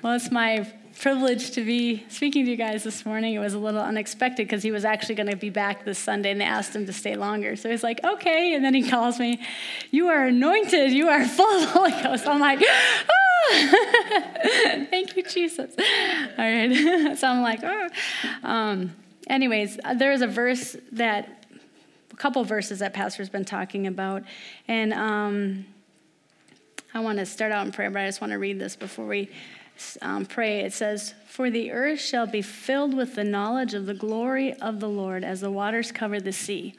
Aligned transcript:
Well, 0.00 0.12
it's 0.12 0.30
my 0.30 0.64
privilege 1.00 1.50
to 1.52 1.64
be 1.64 2.04
speaking 2.08 2.44
to 2.44 2.52
you 2.52 2.56
guys 2.56 2.84
this 2.84 3.04
morning. 3.04 3.34
It 3.34 3.40
was 3.40 3.54
a 3.54 3.58
little 3.58 3.80
unexpected 3.80 4.46
because 4.46 4.62
he 4.62 4.70
was 4.70 4.84
actually 4.84 5.16
going 5.16 5.28
to 5.28 5.36
be 5.36 5.50
back 5.50 5.84
this 5.84 5.98
Sunday 5.98 6.30
and 6.30 6.40
they 6.40 6.44
asked 6.44 6.72
him 6.72 6.86
to 6.86 6.92
stay 6.92 7.16
longer. 7.16 7.56
So 7.56 7.68
he's 7.68 7.82
like, 7.82 8.04
okay. 8.04 8.54
And 8.54 8.64
then 8.64 8.74
he 8.74 8.88
calls 8.88 9.18
me, 9.18 9.40
You 9.90 10.06
are 10.06 10.26
anointed. 10.26 10.92
You 10.92 11.08
are 11.08 11.26
full 11.26 11.52
of 11.52 11.62
the 11.62 11.66
Holy 11.66 11.90
Ghost. 11.90 12.28
I'm 12.28 12.38
like, 12.38 12.62
ah. 12.62 13.14
Thank 14.88 15.16
you, 15.16 15.24
Jesus. 15.24 15.74
All 15.76 16.44
right. 16.44 17.16
so 17.18 17.26
I'm 17.26 17.42
like, 17.42 17.64
oh. 17.64 17.88
Um, 18.44 18.94
anyways, 19.26 19.80
there's 19.96 20.20
a 20.20 20.28
verse 20.28 20.76
that, 20.92 21.44
a 22.12 22.16
couple 22.16 22.44
verses 22.44 22.78
that 22.78 22.94
Pastor's 22.94 23.30
been 23.30 23.44
talking 23.44 23.88
about. 23.88 24.22
And 24.68 24.92
um, 24.92 25.66
I 26.94 27.00
want 27.00 27.18
to 27.18 27.26
start 27.26 27.50
out 27.50 27.66
in 27.66 27.72
prayer, 27.72 27.90
but 27.90 28.02
I 28.02 28.06
just 28.06 28.20
want 28.20 28.32
to 28.32 28.38
read 28.38 28.60
this 28.60 28.76
before 28.76 29.06
we 29.06 29.28
um, 30.02 30.26
pray, 30.26 30.60
it 30.60 30.72
says, 30.72 31.14
For 31.26 31.50
the 31.50 31.70
earth 31.72 32.00
shall 32.00 32.26
be 32.26 32.42
filled 32.42 32.94
with 32.94 33.14
the 33.14 33.24
knowledge 33.24 33.74
of 33.74 33.86
the 33.86 33.94
glory 33.94 34.52
of 34.54 34.80
the 34.80 34.88
Lord 34.88 35.24
as 35.24 35.40
the 35.40 35.50
waters 35.50 35.92
cover 35.92 36.20
the 36.20 36.32
sea. 36.32 36.74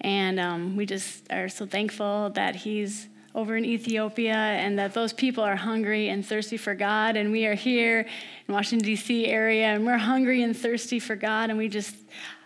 And 0.00 0.40
um, 0.40 0.76
we 0.76 0.86
just 0.86 1.30
are 1.32 1.48
so 1.48 1.66
thankful 1.66 2.30
that 2.30 2.56
He's 2.56 3.08
over 3.34 3.56
in 3.56 3.64
Ethiopia 3.64 4.34
and 4.34 4.78
that 4.78 4.94
those 4.94 5.12
people 5.12 5.42
are 5.42 5.56
hungry 5.56 6.08
and 6.08 6.24
thirsty 6.24 6.56
for 6.56 6.74
God. 6.74 7.16
And 7.16 7.32
we 7.32 7.46
are 7.46 7.54
here 7.54 8.06
in 8.46 8.54
Washington, 8.54 8.86
D.C. 8.86 9.26
area, 9.26 9.66
and 9.66 9.84
we're 9.84 9.98
hungry 9.98 10.42
and 10.42 10.56
thirsty 10.56 11.00
for 11.00 11.16
God. 11.16 11.50
And 11.50 11.58
we 11.58 11.68
just, 11.68 11.96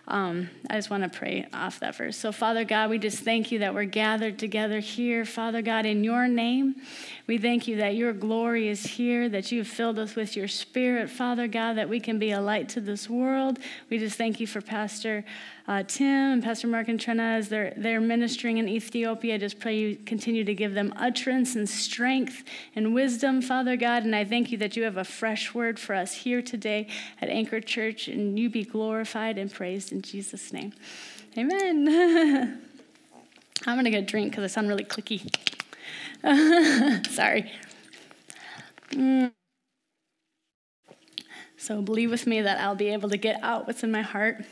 um, 0.09 0.49
I 0.67 0.75
just 0.75 0.89
want 0.89 1.03
to 1.03 1.09
pray 1.09 1.45
off 1.53 1.79
that 1.81 1.95
verse. 1.95 2.17
So, 2.17 2.31
Father 2.31 2.65
God, 2.65 2.89
we 2.89 2.97
just 2.97 3.19
thank 3.19 3.51
you 3.51 3.59
that 3.59 3.75
we're 3.75 3.85
gathered 3.85 4.39
together 4.39 4.79
here, 4.79 5.23
Father 5.23 5.61
God, 5.61 5.85
in 5.85 6.03
your 6.03 6.27
name. 6.27 6.75
We 7.27 7.37
thank 7.37 7.67
you 7.67 7.77
that 7.77 7.95
your 7.95 8.11
glory 8.11 8.69
is 8.69 8.83
here, 8.83 9.29
that 9.29 9.51
you 9.51 9.59
have 9.59 9.67
filled 9.67 9.99
us 9.99 10.15
with 10.15 10.35
your 10.35 10.47
spirit, 10.47 11.11
Father 11.11 11.47
God, 11.47 11.77
that 11.77 11.89
we 11.89 11.99
can 11.99 12.17
be 12.17 12.31
a 12.31 12.41
light 12.41 12.69
to 12.69 12.81
this 12.81 13.07
world. 13.07 13.59
We 13.91 13.99
just 13.99 14.17
thank 14.17 14.39
you 14.39 14.47
for 14.47 14.61
Pastor 14.61 15.23
uh, 15.69 15.83
Tim 15.83 16.31
and 16.33 16.43
Pastor 16.43 16.65
Mark 16.65 16.87
and 16.87 16.99
Trina 16.99 17.21
as 17.21 17.49
they're, 17.49 17.75
they're 17.77 18.01
ministering 18.01 18.57
in 18.57 18.67
Ethiopia. 18.67 19.35
I 19.35 19.37
just 19.37 19.59
pray 19.59 19.77
you 19.77 19.97
continue 19.97 20.43
to 20.43 20.55
give 20.55 20.73
them 20.73 20.91
utterance 20.97 21.55
and 21.55 21.69
strength 21.69 22.43
and 22.75 22.95
wisdom, 22.95 23.39
Father 23.39 23.77
God. 23.77 24.03
And 24.03 24.15
I 24.15 24.25
thank 24.25 24.51
you 24.51 24.57
that 24.57 24.75
you 24.75 24.81
have 24.81 24.97
a 24.97 25.03
fresh 25.03 25.53
word 25.53 25.79
for 25.79 25.93
us 25.93 26.11
here 26.15 26.41
today 26.41 26.87
at 27.21 27.29
Anchor 27.29 27.61
Church, 27.61 28.07
and 28.07 28.39
you 28.39 28.49
be 28.49 28.63
glorified 28.63 29.37
and 29.37 29.53
praised 29.53 29.91
in 29.91 30.01
Jesus' 30.01 30.51
name. 30.51 30.73
Amen. 31.37 31.87
I'm 33.67 33.75
going 33.75 33.85
to 33.85 33.91
get 33.91 34.03
a 34.03 34.07
drink 34.07 34.31
because 34.31 34.43
I 34.43 34.47
sound 34.47 34.69
really 34.69 34.85
clicky. 34.85 35.21
Sorry. 37.11 37.51
Mm. 38.93 39.31
So 41.57 41.83
believe 41.83 42.09
with 42.09 42.25
me 42.25 42.41
that 42.41 42.59
I'll 42.59 42.73
be 42.73 42.87
able 42.87 43.09
to 43.09 43.17
get 43.17 43.39
out 43.43 43.67
what's 43.67 43.83
in 43.83 43.91
my 43.91 44.01
heart 44.01 44.43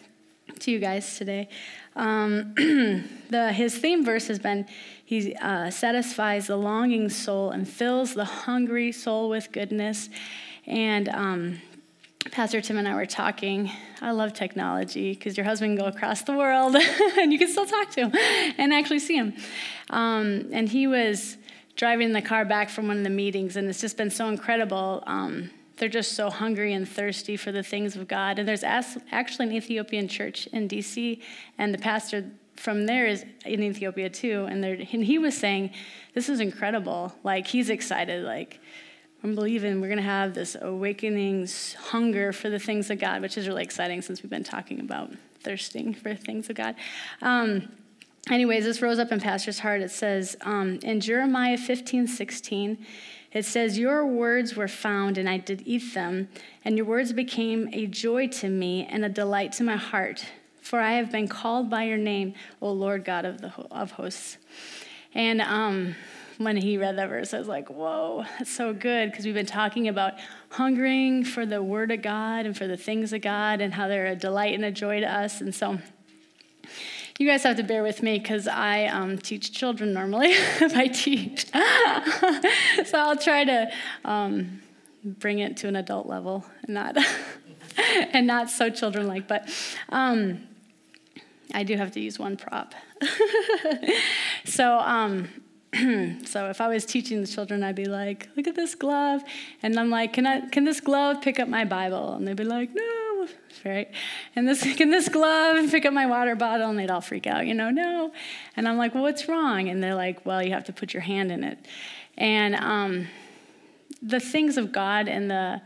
to 0.60 0.72
you 0.72 0.80
guys 0.80 1.18
today. 1.18 1.50
Um, 1.96 2.54
the, 3.30 3.52
his 3.54 3.78
theme 3.78 4.06
verse 4.06 4.28
has 4.28 4.40
been 4.40 4.66
He 5.06 5.36
uh, 5.36 5.70
satisfies 5.70 6.48
the 6.48 6.58
longing 6.58 7.10
soul 7.10 7.52
and 7.52 7.68
fills 7.68 8.14
the 8.14 8.26
hungry 8.26 8.92
soul 8.92 9.30
with 9.30 9.52
goodness. 9.52 10.10
And 10.66 11.10
um, 11.10 11.62
Pastor 12.32 12.62
Tim 12.62 12.78
and 12.78 12.88
I 12.88 12.96
were 12.96 13.06
talking. 13.06 13.72
I 14.02 14.12
love 14.12 14.34
technology 14.34 15.14
because 15.14 15.38
your 15.38 15.46
husband 15.46 15.78
can 15.78 15.86
go 15.86 15.90
across 15.90 16.22
the 16.24 16.34
world 16.34 16.76
and 17.20 17.32
you 17.32 17.40
can 17.40 17.48
still 17.48 17.66
talk 17.66 17.90
to 17.92 18.08
him 18.08 18.12
and 18.58 18.74
actually 18.74 19.00
see 19.00 19.16
him. 19.16 19.34
Um, 19.90 20.50
and 20.52 20.70
he 20.70 20.88
was 20.88 21.38
driving 21.76 22.12
the 22.12 22.22
car 22.22 22.44
back 22.44 22.70
from 22.70 22.88
one 22.88 22.98
of 22.98 23.04
the 23.04 23.10
meetings, 23.10 23.56
and 23.56 23.70
it's 23.70 23.80
just 23.80 23.98
been 23.98 24.10
so 24.10 24.28
incredible. 24.28 25.04
Um, 25.06 25.52
they're 25.78 25.90
just 25.90 26.14
so 26.14 26.30
hungry 26.30 26.74
and 26.74 26.88
thirsty 26.88 27.38
for 27.38 27.52
the 27.52 27.64
things 27.64 27.96
of 27.96 28.08
God. 28.08 28.40
And 28.40 28.48
there's 28.48 28.64
actually 28.64 29.48
an 29.48 29.54
Ethiopian 29.54 30.08
church 30.08 30.48
in 30.48 30.68
DC, 30.68 31.22
and 31.58 31.74
the 31.74 31.78
pastor 31.78 32.32
from 32.56 32.86
there 32.88 33.06
is 33.06 33.24
in 33.46 33.62
Ethiopia 33.62 34.10
too. 34.10 34.48
And, 34.50 34.64
and 34.66 35.04
he 35.04 35.18
was 35.18 35.38
saying, 35.38 35.72
This 36.14 36.30
is 36.30 36.40
incredible. 36.40 37.14
Like, 37.24 37.48
he's 37.48 37.70
excited. 37.70 38.24
Like, 38.24 38.60
I'm 39.24 39.36
believing 39.36 39.82
we're 39.82 39.88
going 39.88 39.98
to 39.98 40.04
have 40.04 40.34
this 40.34 40.56
awakening 40.60 41.48
hunger 41.78 42.32
for 42.32 42.50
the 42.50 42.60
things 42.60 42.90
of 42.90 43.00
God, 43.00 43.22
which 43.22 43.38
is 43.38 43.48
really 43.48 43.64
exciting 43.64 44.02
since 44.02 44.22
we've 44.22 44.30
been 44.30 44.44
talking 44.44 44.80
about 44.80 45.12
thirsting 45.42 45.94
for 45.94 46.14
things 46.16 46.50
of 46.50 46.56
God. 46.56 46.76
Um, 47.22 47.70
anyways, 48.30 48.64
this 48.64 48.82
rose 48.82 49.00
up 49.00 49.12
in 49.12 49.20
Pastor's 49.20 49.60
heart. 49.60 49.82
It 49.82 49.92
says 49.92 50.36
um, 50.42 50.80
in 50.84 51.00
Jeremiah 51.00 51.58
15, 51.58 52.08
16, 52.08 52.86
it 53.32 53.46
says, 53.46 53.78
Your 53.78 54.06
words 54.06 54.56
were 54.56 54.68
found, 54.68 55.18
and 55.18 55.30
I 55.30 55.38
did 55.38 55.64
eat 55.66 55.94
them, 55.94 56.30
and 56.64 56.78
your 56.78 56.86
words 56.86 57.14
became 57.14 57.70
a 57.74 57.86
joy 57.88 58.28
to 58.28 58.50
me 58.50 58.86
and 58.90 59.04
a 59.04 59.10
delight 59.10 59.52
to 59.54 59.64
my 59.64 59.76
heart. 59.76 60.26
For 60.62 60.80
I 60.80 60.94
have 60.94 61.12
been 61.12 61.28
called 61.28 61.70
by 61.70 61.84
your 61.84 61.98
name, 61.98 62.34
O 62.62 62.72
Lord 62.72 63.06
God 63.06 63.26
of, 63.26 63.40
the, 63.40 63.54
of 63.72 63.92
hosts. 63.92 64.38
And 65.14 65.42
um, 65.42 65.96
when 66.38 66.58
he 66.58 66.78
read 66.78 66.98
that 66.98 67.10
verse, 67.10 67.34
I 67.34 67.40
was 67.40 67.48
like, 67.48 67.70
whoa, 67.70 68.26
that's 68.38 68.52
so 68.52 68.74
good, 68.74 69.12
because 69.12 69.26
we've 69.26 69.34
been 69.34 69.46
talking 69.46 69.88
about 69.88 70.14
hungering 70.50 71.24
for 71.24 71.46
the 71.46 71.64
word 71.64 71.92
of 71.92 72.02
God 72.02 72.46
and 72.46 72.58
for 72.58 72.68
the 72.68 72.78
things 72.78 73.14
of 73.14 73.22
God 73.22 73.62
and 73.62 73.74
how 73.74 73.88
they're 73.88 74.08
a 74.08 74.16
delight 74.16 74.54
and 74.54 74.66
a 74.66 74.72
joy 74.72 75.00
to 75.00 75.12
us. 75.12 75.42
And 75.42 75.54
so, 75.56 75.80
you 77.18 77.28
guys 77.28 77.44
have 77.44 77.58
to 77.58 77.64
bear 77.64 77.82
with 77.82 78.04
me 78.04 78.20
because 78.20 78.48
I 78.48 78.86
um, 78.86 79.18
teach 79.18 79.52
children 79.52 79.94
normally 79.94 80.28
if 80.32 80.76
I 80.76 80.88
teach. 80.88 81.48
so 82.86 83.00
I'll 83.00 83.18
try 83.18 83.44
to 83.44 83.72
um, 84.06 84.62
bring 85.04 85.40
it 85.40 85.58
to 85.58 85.68
an 85.68 85.76
adult 85.76 86.08
level 86.08 86.46
and 86.64 86.76
not, 86.76 86.98
and 88.14 88.28
not 88.28 88.50
so 88.50 88.70
children 88.70 89.08
like. 89.08 89.28
But 89.28 89.50
um, 89.90 90.48
I 91.54 91.64
do 91.64 91.76
have 91.76 91.92
to 91.94 92.00
use 92.00 92.20
one 92.20 92.38
prop. 92.38 92.76
so, 94.46 94.78
um, 94.78 95.28
so 96.26 96.50
if 96.50 96.62
I 96.62 96.68
was 96.68 96.86
teaching 96.86 97.22
the 97.22 97.28
children, 97.28 97.64
I'd 97.64 97.76
be 97.76 97.86
like, 97.86 98.30
"Look 98.36 98.48
at 98.48 98.56
this 98.56 98.74
glove," 98.74 99.22
and 99.62 99.78
I'm 99.80 99.90
like, 99.90 100.14
"Can 100.14 100.26
I? 100.26 100.48
Can 100.50 100.64
this 100.64 100.80
glove 100.80 101.22
pick 101.22 101.40
up 101.40 101.48
my 101.48 101.66
Bible?" 101.66 102.14
And 102.14 102.28
they'd 102.28 102.38
be 102.38 102.44
like, 102.44 102.74
"No." 102.74 103.07
right? 103.66 103.90
And 104.36 104.48
this 104.48 104.62
can 104.78 104.90
this 104.90 105.10
glove 105.10 105.58
and 105.58 105.70
pick 105.70 105.86
up 105.86 105.94
my 105.94 106.06
water 106.06 106.36
bottle? 106.36 106.70
And 106.70 106.78
they'd 106.78 106.92
all 106.92 107.02
freak 107.02 107.28
out, 107.28 107.48
you 107.48 107.54
know, 107.54 107.70
no. 107.70 108.12
And 108.56 108.68
I'm 108.68 108.78
like, 108.78 108.94
well, 108.94 109.04
what's 109.04 109.28
wrong? 109.28 109.70
And 109.70 109.84
they're 109.84 109.96
like, 109.96 110.26
well, 110.26 110.44
you 110.44 110.52
have 110.52 110.66
to 110.66 110.74
put 110.74 110.94
your 110.94 111.02
hand 111.02 111.32
in 111.32 111.44
it. 111.44 111.60
And 112.18 112.56
um, 112.56 113.08
the 114.02 114.20
things 114.20 114.58
of 114.58 114.72
God 114.72 115.08
and 115.08 115.30
the 115.30 115.62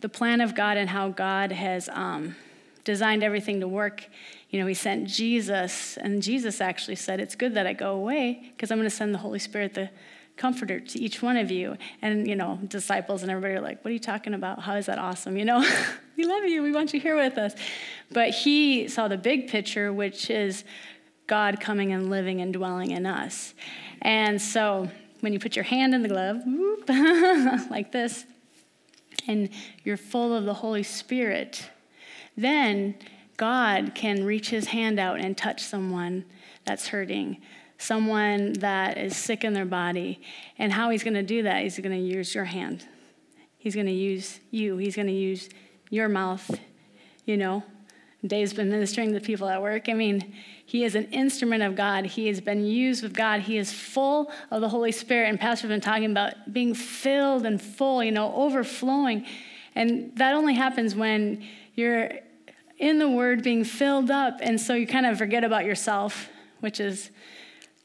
the 0.00 0.08
plan 0.08 0.40
of 0.40 0.54
God 0.54 0.76
and 0.76 0.88
how 0.88 1.08
God 1.08 1.50
has 1.50 1.88
um, 1.88 2.36
designed 2.84 3.24
everything 3.24 3.58
to 3.60 3.66
work. 3.66 4.06
You 4.48 4.60
know, 4.60 4.66
He 4.66 4.74
sent 4.74 5.08
Jesus, 5.08 5.96
and 5.96 6.22
Jesus 6.22 6.60
actually 6.60 6.94
said, 6.94 7.18
"It's 7.18 7.34
good 7.34 7.54
that 7.54 7.66
I 7.66 7.72
go 7.72 7.94
away 7.94 8.52
because 8.54 8.70
I'm 8.70 8.78
going 8.78 8.88
to 8.88 8.94
send 8.94 9.12
the 9.12 9.18
Holy 9.18 9.40
Spirit, 9.40 9.74
the 9.74 9.90
comforter 10.38 10.80
to 10.80 10.98
each 10.98 11.20
one 11.20 11.36
of 11.36 11.50
you. 11.50 11.76
And, 12.00 12.26
you 12.26 12.36
know, 12.36 12.58
disciples 12.66 13.22
and 13.22 13.30
everybody 13.30 13.54
are 13.54 13.60
like, 13.60 13.84
what 13.84 13.90
are 13.90 13.94
you 13.94 14.00
talking 14.00 14.32
about? 14.32 14.60
How 14.60 14.76
is 14.76 14.86
that 14.86 14.98
awesome? 14.98 15.36
You 15.36 15.44
know, 15.44 15.68
we 16.18 16.24
love 16.24 16.44
you. 16.44 16.62
We 16.62 16.72
want 16.72 16.92
you 16.92 17.00
here 17.00 17.16
with 17.16 17.38
us. 17.38 17.54
But 18.10 18.30
he 18.30 18.88
saw 18.88 19.06
the 19.06 19.16
big 19.16 19.48
picture, 19.48 19.92
which 19.92 20.28
is 20.28 20.64
God 21.28 21.60
coming 21.60 21.92
and 21.92 22.10
living 22.10 22.40
and 22.40 22.52
dwelling 22.52 22.90
in 22.90 23.06
us. 23.06 23.54
And 24.02 24.42
so 24.42 24.90
when 25.20 25.32
you 25.32 25.38
put 25.38 25.54
your 25.54 25.62
hand 25.62 25.94
in 25.94 26.02
the 26.02 26.08
glove, 26.08 26.42
whoop, 26.44 26.88
like 27.70 27.92
this, 27.92 28.26
and 29.28 29.48
you're 29.84 29.96
full 29.96 30.34
of 30.34 30.44
the 30.44 30.54
Holy 30.54 30.82
Spirit, 30.82 31.70
then 32.36 32.96
God 33.36 33.94
can 33.94 34.24
reach 34.24 34.50
his 34.50 34.66
hand 34.66 34.98
out 34.98 35.20
and 35.20 35.36
touch 35.38 35.62
someone 35.62 36.24
that's 36.64 36.88
hurting 36.88 37.40
someone 37.80 38.54
that 38.54 38.98
is 38.98 39.16
sick 39.16 39.44
in 39.44 39.52
their 39.52 39.64
body. 39.64 40.20
And 40.58 40.72
how 40.72 40.90
he's 40.90 41.04
going 41.04 41.14
to 41.14 41.22
do 41.22 41.44
that, 41.44 41.62
he's 41.62 41.78
going 41.78 41.92
to 41.92 41.96
use 41.96 42.34
your 42.34 42.44
hand. 42.44 42.84
He's 43.56 43.74
going 43.74 43.86
to 43.86 43.92
use 43.92 44.40
you. 44.50 44.78
He's 44.78 44.96
going 44.96 45.06
to 45.06 45.14
use 45.14 45.48
your 45.90 46.08
mouth, 46.08 46.58
you 47.24 47.36
know. 47.36 47.62
Dave's 48.26 48.52
been 48.52 48.68
ministering 48.68 49.12
to 49.12 49.20
people 49.20 49.48
at 49.48 49.62
work. 49.62 49.88
I 49.88 49.92
mean, 49.92 50.34
he 50.66 50.84
is 50.84 50.96
an 50.96 51.04
instrument 51.12 51.62
of 51.62 51.76
God. 51.76 52.04
He 52.04 52.26
has 52.26 52.40
been 52.40 52.64
used 52.64 53.02
with 53.02 53.14
God. 53.14 53.42
He 53.42 53.58
is 53.58 53.72
full 53.72 54.32
of 54.50 54.60
the 54.60 54.68
Holy 54.68 54.90
Spirit. 54.90 55.28
And 55.28 55.38
Pastor's 55.38 55.68
been 55.68 55.80
talking 55.80 56.10
about 56.10 56.52
being 56.52 56.74
filled 56.74 57.46
and 57.46 57.62
full, 57.62 58.02
you 58.02 58.10
know, 58.10 58.34
overflowing. 58.34 59.24
And 59.76 60.12
that 60.16 60.34
only 60.34 60.54
happens 60.54 60.96
when 60.96 61.44
you're 61.76 62.10
in 62.78 62.98
the 62.98 63.08
Word 63.08 63.44
being 63.44 63.62
filled 63.62 64.10
up. 64.10 64.38
And 64.40 64.60
so 64.60 64.74
you 64.74 64.86
kind 64.86 65.06
of 65.06 65.16
forget 65.16 65.44
about 65.44 65.64
yourself, 65.64 66.28
which 66.58 66.80
is 66.80 67.10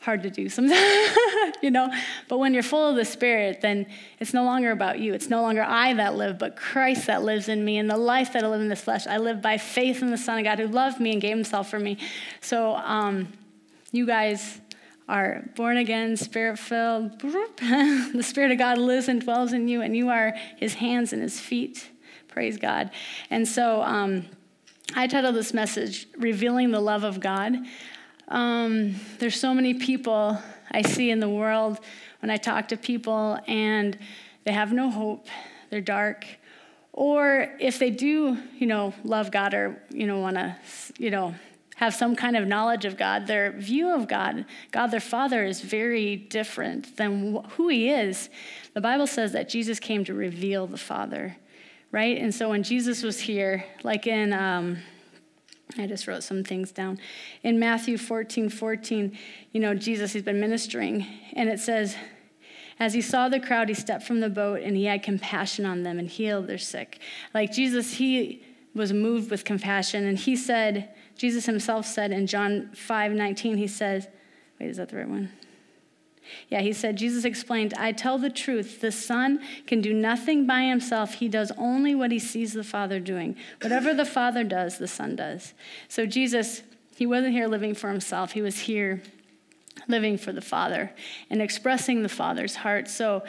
hard 0.04 0.24
to 0.24 0.30
do 0.30 0.50
sometimes, 0.50 1.16
you 1.62 1.72
know. 1.72 1.92
But 2.28 2.38
when 2.38 2.54
you're 2.54 2.64
full 2.64 2.90
of 2.90 2.96
the 2.96 3.06
Spirit, 3.06 3.62
then 3.62 3.88
it's 4.20 4.34
no 4.34 4.44
longer 4.44 4.72
about 4.72 5.00
you. 5.00 5.14
It's 5.14 5.30
no 5.30 5.42
longer 5.42 5.64
I 5.64 5.94
that 5.94 6.16
live, 6.16 6.38
but 6.38 6.56
Christ 6.56 7.08
that 7.08 7.24
lives 7.24 7.48
in 7.50 7.64
me. 7.64 7.78
And 7.78 7.90
the 7.90 7.98
life 7.98 8.34
that 8.34 8.44
I 8.44 8.48
live 8.48 8.62
in 8.62 8.70
this 8.70 8.82
flesh, 8.82 9.08
I 9.08 9.18
live 9.18 9.42
by 9.42 9.58
faith 9.58 10.02
in 10.02 10.12
the 10.12 10.18
Son 10.18 10.38
of 10.38 10.44
God 10.44 10.60
who 10.60 10.68
loved 10.68 11.00
me 11.00 11.14
and 11.14 11.22
gave 11.22 11.36
himself 11.36 11.70
for 11.70 11.80
me. 11.80 11.98
So, 12.42 12.76
um, 12.76 13.30
you 13.92 14.06
guys 14.06 14.60
are 15.08 15.44
born 15.56 15.78
again, 15.78 16.18
spirit 16.18 16.58
filled. 16.58 17.20
the 17.22 18.24
Spirit 18.24 18.52
of 18.52 18.58
God 18.58 18.78
lives 18.78 19.08
and 19.08 19.22
dwells 19.22 19.54
in 19.54 19.68
you, 19.68 19.82
and 19.82 19.96
you 19.96 20.10
are 20.10 20.34
his 20.58 20.76
hands 20.76 21.14
and 21.14 21.22
his 21.22 21.40
feet. 21.40 21.90
Praise 22.28 22.58
God. 22.58 22.90
And 23.30 23.48
so 23.48 23.84
um, 23.84 24.26
I 24.96 25.08
titled 25.08 25.36
this 25.36 25.54
message, 25.54 26.08
Revealing 26.18 26.72
the 26.72 26.80
Love 26.80 27.04
of 27.04 27.20
God. 27.20 27.56
Um, 28.28 28.96
there's 29.20 29.40
so 29.40 29.54
many 29.54 29.74
people 29.74 30.38
I 30.72 30.82
see 30.82 31.10
in 31.10 31.20
the 31.20 31.30
world 31.30 31.80
when 32.22 32.30
I 32.30 32.38
talk 32.38 32.70
to 32.70 32.78
people, 32.78 33.38
and 33.48 33.98
they 34.46 34.54
have 34.54 34.72
no 34.72 34.90
hope, 34.90 35.28
they're 35.70 35.82
dark. 35.82 36.26
Or 36.94 37.50
if 37.60 37.80
they 37.80 37.90
do, 37.90 38.38
you 38.58 38.68
know, 38.68 38.94
love 39.04 39.32
God 39.32 39.54
or, 39.54 39.82
you 39.90 40.06
know, 40.06 40.20
want 40.20 40.36
to, 40.36 40.56
you 40.98 41.10
know, 41.10 41.36
have 41.76 41.94
some 41.94 42.16
kind 42.16 42.38
of 42.38 42.48
knowledge 42.48 42.86
of 42.86 42.98
God, 42.98 43.28
their 43.28 43.52
view 43.52 43.94
of 43.94 44.08
God, 44.08 44.46
God 44.72 44.88
their 44.88 45.00
Father, 45.00 45.44
is 45.44 45.62
very 45.62 46.16
different 46.16 46.96
than 46.98 47.44
who 47.50 47.68
He 47.68 47.90
is. 47.90 48.30
The 48.74 48.82
Bible 48.82 49.08
says 49.08 49.32
that 49.34 49.50
Jesus 49.50 49.80
came 49.80 50.06
to 50.06 50.14
reveal 50.14 50.68
the 50.68 50.78
Father, 50.78 51.36
right? 51.92 52.18
And 52.18 52.34
so 52.34 52.50
when 52.50 52.64
Jesus 52.64 53.02
was 53.02 53.20
here, 53.20 53.66
like 53.84 54.06
in, 54.08 54.34
um, 54.34 54.78
I 55.78 55.88
just 55.88 56.08
wrote 56.08 56.24
some 56.24 56.44
things 56.44 56.72
down. 56.72 57.00
In 57.42 57.60
Matthew 57.60 57.98
14 57.98 58.50
14, 58.50 59.18
you 59.52 59.60
know, 59.60 59.74
Jesus, 59.74 60.14
he's 60.14 60.24
been 60.24 60.40
ministering, 60.40 61.06
and 61.34 61.50
it 61.50 61.60
says, 61.60 61.96
as 62.80 62.94
he 62.94 63.02
saw 63.02 63.30
the 63.30 63.40
crowd, 63.40 63.70
he 63.70 63.76
stepped 63.76 64.04
from 64.04 64.20
the 64.20 64.30
boat 64.30 64.62
and 64.62 64.76
he 64.76 64.86
had 64.86 65.04
compassion 65.04 65.66
on 65.66 65.84
them 65.84 66.00
and 66.00 66.10
healed 66.10 66.48
their 66.48 66.58
sick. 66.58 67.00
Like 67.34 67.52
Jesus, 67.52 67.94
he 67.94 68.44
was 68.74 68.92
moved 68.92 69.30
with 69.30 69.46
compassion, 69.46 70.06
and 70.06 70.18
he 70.18 70.36
said, 70.36 70.94
Jesus 71.16 71.46
himself 71.46 71.86
said 71.86 72.12
in 72.12 72.28
John 72.28 72.72
5 72.74 73.12
19, 73.12 73.58
he 73.58 73.68
says, 73.68 74.08
wait, 74.60 74.70
is 74.70 74.78
that 74.78 74.90
the 74.90 74.98
right 74.98 75.10
one? 75.10 75.32
Yeah, 76.50 76.62
he 76.62 76.74
said, 76.74 76.96
Jesus 76.96 77.26
explained, 77.26 77.74
I 77.78 77.92
tell 77.92 78.18
the 78.18 78.30
truth. 78.30 78.82
The 78.82 78.92
Son 78.92 79.42
can 79.68 79.82
do 79.82 79.94
nothing 79.94 80.46
by 80.46 80.64
himself. 80.64 81.16
He 81.16 81.28
does 81.28 81.52
only 81.58 81.96
what 81.96 82.12
he 82.12 82.20
sees 82.20 82.54
the 82.54 82.64
Father 82.64 83.00
doing. 83.00 83.36
Whatever 83.62 83.94
the 83.94 84.06
Father 84.06 84.44
does, 84.44 84.78
the 84.78 84.88
Son 84.88 85.16
does. 85.16 85.54
So 85.88 86.06
Jesus, 86.06 86.64
he 86.96 87.06
wasn't 87.06 87.34
here 87.34 87.48
living 87.48 87.74
for 87.76 87.90
himself, 87.90 88.32
he 88.32 88.42
was 88.42 88.60
here 88.60 89.02
living 89.88 90.18
for 90.18 90.32
the 90.32 90.42
Father 90.42 90.92
and 91.30 91.42
expressing 91.42 92.04
the 92.04 92.10
Father's 92.10 92.56
heart. 92.56 92.88
So 92.88 93.24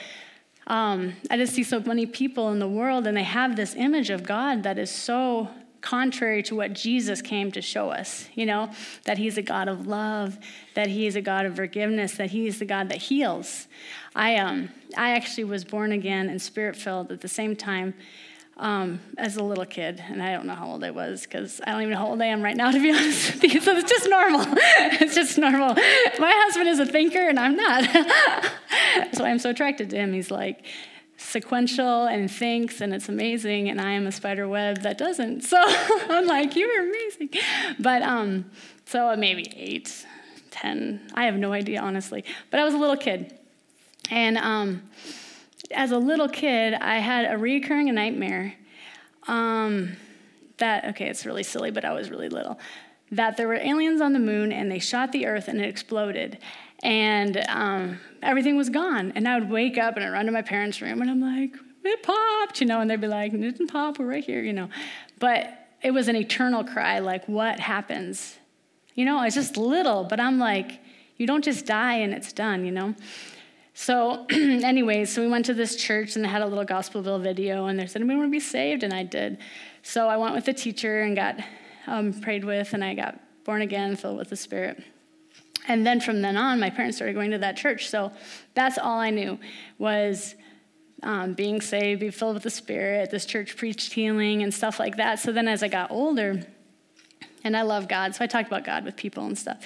um, 0.67 1.15
I 1.31 1.37
just 1.37 1.55
see 1.55 1.63
so 1.63 1.81
many 1.81 2.07
people 2.07 2.51
in 2.51 2.59
the 2.59 2.69
world, 2.69 3.07
and 3.07 3.17
they 3.17 3.25
have 3.25 3.57
this 3.57 3.75
image 3.75 4.11
of 4.11 4.23
God 4.23 4.63
that 4.63 4.79
is 4.79 4.91
so 4.91 5.49
contrary 5.85 6.43
to 6.43 6.57
what 6.57 6.73
Jesus 6.73 7.21
came 7.21 7.53
to 7.53 7.61
show 7.61 7.91
us, 7.91 8.27
you 8.35 8.47
know, 8.47 8.71
that 9.05 9.19
he's 9.19 9.37
a 9.37 9.43
God 9.43 9.69
of 9.69 9.87
love, 9.87 10.39
that 10.75 10.87
he 10.87 11.07
is 11.07 11.15
a 11.15 11.21
God 11.21 11.45
of 11.45 11.57
forgiveness, 11.57 12.15
that 12.15 12.31
he 12.31 12.47
is 12.47 12.59
the 12.59 12.65
God 12.65 12.89
that 12.89 12.97
heals. 12.97 13.69
I, 14.17 14.37
um, 14.37 14.71
I 14.97 15.11
actually 15.11 15.45
was 15.45 15.63
born 15.63 15.93
again 15.93 16.31
and 16.31 16.41
spirit 16.41 16.75
filled 16.75 17.13
at 17.13 17.21
the 17.21 17.29
same 17.29 17.55
time 17.55 17.93
um, 18.57 18.99
as 19.19 19.37
a 19.37 19.43
little 19.43 19.67
kid, 19.67 20.03
and 20.09 20.23
I 20.23 20.33
don't 20.33 20.47
know 20.47 20.55
how 20.55 20.69
old 20.69 20.85
I 20.85 20.91
was 20.91 21.23
because 21.23 21.61
I 21.67 21.73
don't 21.73 21.83
even 21.83 21.93
know 21.93 21.99
how 21.99 22.07
old 22.07 22.23
I 22.23 22.27
am 22.27 22.41
right 22.41 22.57
now, 22.57 22.71
to 22.71 22.81
be 22.81 22.91
honest 22.95 23.35
with 23.35 23.53
you. 23.53 23.61
So 23.61 23.77
it's 23.77 23.91
just 23.91 24.09
normal. 24.09 24.41
it's 24.57 25.15
just 25.15 25.37
normal. 25.37 25.75
My 25.75 26.33
husband 26.47 26.69
is 26.69 26.79
a 26.79 26.87
thinker, 26.87 27.29
and 27.29 27.39
I'm 27.39 27.57
not. 27.57 27.83
That's 28.97 29.21
why 29.21 29.29
I'm 29.29 29.39
so 29.39 29.51
attracted 29.51 29.91
to 29.91 29.97
him. 29.97 30.15
He's 30.15 30.31
like, 30.31 30.65
sequential 31.17 32.07
and 32.07 32.31
thinks 32.31 32.81
and 32.81 32.93
it's 32.93 33.09
amazing 33.09 33.69
and 33.69 33.81
i 33.81 33.93
am 33.93 34.07
a 34.07 34.13
spider 34.13 34.49
web 34.49 34.83
that 34.83 34.99
doesn't. 34.99 35.43
So 35.43 35.57
i'm 35.63 36.27
like 36.27 36.57
you're 36.57 36.89
amazing. 36.89 37.31
But 37.79 38.03
um 38.03 38.51
so 38.85 39.15
maybe 39.17 39.53
eight 39.57 40.07
ten 40.51 41.01
i 41.15 41.25
have 41.27 41.37
no 41.37 41.53
idea 41.53 41.81
honestly. 41.81 42.25
But 42.51 42.61
i 42.61 42.65
was 42.65 42.75
a 42.75 42.79
little 42.79 42.97
kid. 42.97 43.39
And 44.11 44.37
um 44.39 44.83
as 45.71 45.93
a 45.93 45.99
little 45.99 46.29
kid 46.29 46.75
i 46.75 46.99
had 46.99 47.33
a 47.33 47.39
recurring 47.39 47.93
nightmare 47.95 48.55
um 49.27 49.97
that 50.59 50.85
okay 50.85 51.07
it's 51.07 51.25
really 51.25 51.43
silly 51.43 51.71
but 51.71 51.85
i 51.85 51.93
was 51.93 52.11
really 52.11 52.29
little 52.29 52.59
that 53.11 53.37
there 53.37 53.49
were 53.49 53.55
aliens 53.55 54.01
on 54.01 54.13
the 54.13 54.19
moon 54.19 54.53
and 54.53 54.71
they 54.71 54.79
shot 54.79 55.13
the 55.13 55.27
earth 55.27 55.49
and 55.49 55.61
it 55.61 55.69
exploded 55.69 56.39
and 56.83 57.45
um, 57.49 58.01
everything 58.23 58.57
was 58.57 58.71
gone. 58.71 59.13
And 59.15 59.29
I 59.29 59.39
would 59.39 59.51
wake 59.51 59.79
up 59.79 59.97
and 59.97 60.05
I'd 60.05 60.11
run 60.11 60.27
to 60.27 60.33
my 60.33 60.43
parents' 60.43 60.81
room 60.81 61.01
and 61.01 61.11
I'm 61.11 61.21
like, 61.21 61.55
it 61.85 62.03
popped, 62.03 62.61
you 62.61 62.67
know, 62.67 62.81
and 62.81 62.91
they'd 62.91 63.01
be 63.01 63.07
like, 63.07 63.33
it 63.33 63.39
didn't 63.39 63.69
pop, 63.69 63.99
we're 63.99 64.07
right 64.07 64.25
here, 64.25 64.43
you 64.43 64.53
know. 64.53 64.69
But 65.19 65.69
it 65.83 65.91
was 65.91 66.09
an 66.09 66.17
eternal 66.17 66.65
cry, 66.65 66.99
like, 66.99 67.29
what 67.29 67.61
happens? 67.61 68.39
You 68.95 69.05
know, 69.05 69.23
it's 69.23 69.35
just 69.35 69.57
little, 69.57 70.05
but 70.05 70.19
I'm 70.19 70.39
like, 70.39 70.81
you 71.17 71.27
don't 71.27 71.45
just 71.45 71.67
die 71.67 71.97
and 71.97 72.15
it's 72.15 72.33
done, 72.33 72.65
you 72.65 72.73
know? 72.73 72.95
So, 73.75 74.25
anyways, 74.31 75.13
so 75.13 75.21
we 75.21 75.29
went 75.29 75.47
to 75.47 75.55
this 75.55 75.75
church 75.77 76.15
and 76.15 76.25
they 76.25 76.29
had 76.29 76.43
a 76.43 76.47
little 76.47 76.65
Gospel 76.65 77.03
Bill 77.03 77.19
video, 77.19 77.67
and 77.67 77.79
they 77.79 77.87
said, 77.87 78.07
"We 78.07 78.15
want 78.15 78.29
to 78.29 78.31
be 78.31 78.39
saved," 78.39 78.85
and 78.85 78.93
I 78.93 79.03
did. 79.03 79.39
So 79.83 80.09
I 80.09 80.17
went 80.17 80.33
with 80.35 80.45
the 80.45 80.55
teacher 80.55 81.01
and 81.01 81.17
got 81.17 81.41
um, 81.89 82.13
prayed 82.13 82.45
with, 82.45 82.73
and 82.73 82.85
I 82.85 82.95
got 82.95 83.19
born 83.45 83.63
again, 83.63 83.97
filled 83.97 84.17
with 84.17 84.31
the 84.31 84.37
Spirit. 84.37 84.83
And 85.67 85.87
then 85.87 86.01
from 86.01 86.21
then 86.23 86.37
on, 86.37 86.61
my 86.61 86.71
parents 86.71 86.97
started 86.99 87.15
going 87.15 87.31
to 87.31 87.39
that 87.39 87.57
church. 87.57 87.89
So 87.89 88.13
that's 88.55 88.79
all 88.79 88.99
I 88.99 89.11
knew 89.11 89.39
was 89.79 90.35
um, 91.03 91.35
being 91.35 91.61
saved, 91.61 92.01
be 92.01 92.11
filled 92.11 92.35
with 92.35 92.43
the 92.43 92.51
Spirit. 92.51 93.11
This 93.11 93.27
church 93.27 93.57
preached 93.57 93.93
healing 93.93 94.43
and 94.43 94.53
stuff 94.53 94.79
like 94.79 94.97
that. 94.97 95.19
So 95.19 95.33
then 95.33 95.49
as 95.49 95.63
I 95.63 95.69
got 95.69 95.91
older, 95.91 96.47
and 97.45 97.57
I 97.57 97.63
love 97.63 97.89
God, 97.89 98.15
so 98.15 98.25
I 98.25 98.27
talked 98.27 98.49
about 98.49 98.65
God 98.65 98.85
with 98.85 98.97
people 98.97 99.27
and 99.27 99.37
stuff. 99.39 99.63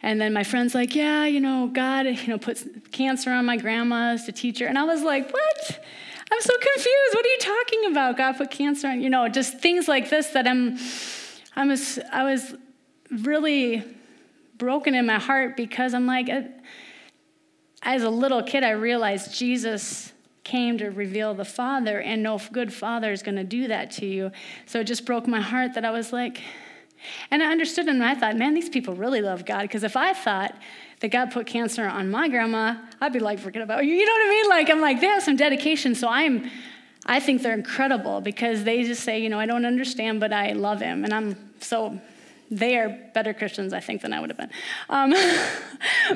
And 0.00 0.20
then 0.20 0.32
my 0.32 0.44
friend's 0.44 0.74
like, 0.74 0.94
yeah, 0.94 1.26
you 1.26 1.40
know, 1.40 1.68
God, 1.72 2.06
you 2.06 2.28
know, 2.28 2.38
puts 2.38 2.64
cancer 2.92 3.30
on 3.30 3.44
my 3.44 3.56
grandma's 3.56 4.24
to 4.24 4.32
teach 4.32 4.60
her. 4.60 4.66
And 4.66 4.78
I 4.78 4.84
was 4.84 5.02
like, 5.02 5.30
what? 5.30 5.84
I'm 6.30 6.40
so 6.40 6.54
confused. 6.54 7.14
What 7.14 7.24
are 7.24 7.28
you 7.28 7.38
talking 7.40 7.90
about? 7.90 8.16
God 8.16 8.36
put 8.36 8.50
cancer 8.50 8.88
on, 8.88 9.00
you 9.00 9.10
know, 9.10 9.28
just 9.28 9.58
things 9.58 9.88
like 9.88 10.08
this 10.08 10.28
that 10.28 10.46
I'm, 10.46 10.78
I 11.56 11.66
was, 11.66 11.98
I 12.12 12.24
was 12.24 12.54
really 13.10 13.82
broken 14.58 14.94
in 14.94 15.06
my 15.06 15.18
heart 15.18 15.56
because 15.56 15.94
I'm 15.94 16.06
like, 16.06 16.28
uh, 16.28 16.42
as 17.82 18.02
a 18.02 18.10
little 18.10 18.42
kid, 18.42 18.64
I 18.64 18.70
realized 18.70 19.34
Jesus 19.34 20.12
came 20.44 20.78
to 20.78 20.88
reveal 20.88 21.34
the 21.34 21.44
Father, 21.44 22.00
and 22.00 22.22
no 22.22 22.40
good 22.52 22.72
father 22.72 23.12
is 23.12 23.22
going 23.22 23.36
to 23.36 23.44
do 23.44 23.68
that 23.68 23.90
to 23.92 24.06
you. 24.06 24.32
So 24.66 24.80
it 24.80 24.84
just 24.84 25.04
broke 25.04 25.26
my 25.26 25.40
heart 25.40 25.74
that 25.74 25.84
I 25.84 25.90
was 25.90 26.12
like, 26.12 26.42
and 27.30 27.42
I 27.42 27.52
understood 27.52 27.86
and 27.86 28.02
I 28.02 28.14
thought, 28.14 28.36
man, 28.36 28.54
these 28.54 28.68
people 28.68 28.94
really 28.94 29.20
love 29.20 29.44
God. 29.44 29.62
Because 29.62 29.84
if 29.84 29.96
I 29.96 30.12
thought 30.12 30.56
that 31.00 31.08
God 31.08 31.30
put 31.30 31.46
cancer 31.46 31.86
on 31.86 32.10
my 32.10 32.28
grandma, 32.28 32.76
I'd 33.00 33.12
be 33.12 33.20
like, 33.20 33.38
forget 33.38 33.62
about 33.62 33.84
you. 33.84 33.92
You 33.92 34.04
know 34.04 34.12
what 34.12 34.26
I 34.26 34.30
mean? 34.30 34.48
Like, 34.48 34.70
I'm 34.70 34.80
like, 34.80 35.00
they 35.00 35.06
have 35.06 35.22
some 35.22 35.36
dedication. 35.36 35.94
So 35.94 36.08
I'm, 36.08 36.50
I 37.06 37.20
think 37.20 37.42
they're 37.42 37.54
incredible 37.54 38.20
because 38.20 38.64
they 38.64 38.82
just 38.82 39.04
say, 39.04 39.20
you 39.20 39.28
know, 39.28 39.38
I 39.38 39.46
don't 39.46 39.64
understand, 39.64 40.18
but 40.18 40.32
I 40.32 40.52
love 40.52 40.80
him. 40.80 41.04
And 41.04 41.14
I'm 41.14 41.36
so 41.60 42.00
they 42.50 42.78
are 42.78 42.88
better 43.14 43.34
Christians, 43.34 43.72
I 43.72 43.80
think, 43.80 44.02
than 44.02 44.12
I 44.12 44.20
would 44.20 44.30
have 44.30 44.38
been. 44.38 44.50
Um, 44.88 45.14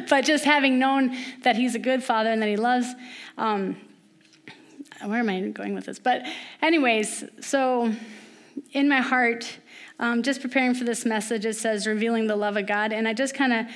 but 0.09 0.25
just 0.25 0.45
having 0.45 0.79
known 0.79 1.17
that 1.43 1.57
he's 1.57 1.75
a 1.75 1.79
good 1.79 2.03
father 2.03 2.31
and 2.31 2.41
that 2.43 2.49
he 2.49 2.57
loves, 2.57 2.89
um, 3.37 3.77
where 5.05 5.19
am 5.19 5.29
I 5.29 5.41
going 5.49 5.75
with 5.75 5.87
this? 5.87 5.99
But, 5.99 6.27
anyways, 6.61 7.25
so 7.41 7.93
in 8.73 8.89
my 8.89 9.01
heart, 9.01 9.59
um, 9.99 10.23
just 10.23 10.41
preparing 10.41 10.75
for 10.75 10.85
this 10.85 11.05
message, 11.05 11.45
it 11.45 11.55
says 11.55 11.87
revealing 11.87 12.27
the 12.27 12.37
love 12.37 12.57
of 12.57 12.67
God. 12.67 12.93
And 12.93 13.07
I 13.07 13.15
just 13.15 13.35
kind 13.35 13.53
of 13.53 13.67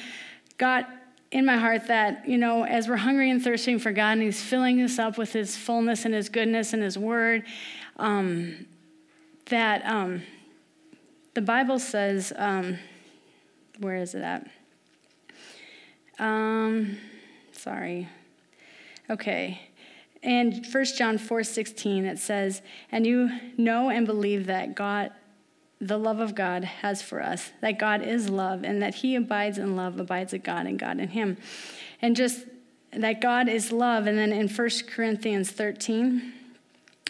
got 0.58 0.88
in 1.30 1.44
my 1.44 1.56
heart 1.56 1.88
that, 1.88 2.28
you 2.28 2.38
know, 2.38 2.64
as 2.64 2.88
we're 2.88 2.96
hungry 2.96 3.30
and 3.30 3.42
thirsting 3.42 3.78
for 3.78 3.92
God 3.92 4.12
and 4.12 4.22
He's 4.22 4.42
filling 4.42 4.80
us 4.80 4.98
up 4.98 5.18
with 5.18 5.32
His 5.32 5.56
fullness 5.56 6.04
and 6.04 6.14
His 6.14 6.28
goodness 6.28 6.72
and 6.72 6.82
His 6.82 6.96
word, 6.96 7.44
um, 7.96 8.66
that 9.46 9.84
um, 9.84 10.22
the 11.36 11.42
Bible 11.42 11.78
says, 11.78 12.32
um, 12.34 12.78
where 13.78 13.96
is 13.96 14.14
it 14.14 14.22
at? 14.22 14.48
Um, 16.18 16.96
sorry. 17.52 18.08
Okay. 19.10 19.60
And 20.22 20.66
1 20.72 20.84
John 20.96 21.18
4 21.18 21.44
16, 21.44 22.06
it 22.06 22.18
says, 22.18 22.62
And 22.90 23.06
you 23.06 23.28
know 23.58 23.90
and 23.90 24.06
believe 24.06 24.46
that 24.46 24.74
God, 24.74 25.12
the 25.78 25.98
love 25.98 26.20
of 26.20 26.34
God 26.34 26.64
has 26.64 27.02
for 27.02 27.22
us, 27.22 27.52
that 27.60 27.78
God 27.78 28.00
is 28.00 28.30
love, 28.30 28.64
and 28.64 28.80
that 28.80 28.94
he 28.94 29.14
abides 29.14 29.58
in 29.58 29.76
love, 29.76 30.00
abides 30.00 30.32
in 30.32 30.40
God, 30.40 30.64
and 30.64 30.78
God 30.78 30.98
in 30.98 31.08
him. 31.08 31.36
And 32.00 32.16
just 32.16 32.46
that 32.92 33.20
God 33.20 33.50
is 33.50 33.70
love. 33.70 34.06
And 34.06 34.16
then 34.16 34.32
in 34.32 34.48
1 34.48 34.70
Corinthians 34.88 35.50
13, 35.50 36.32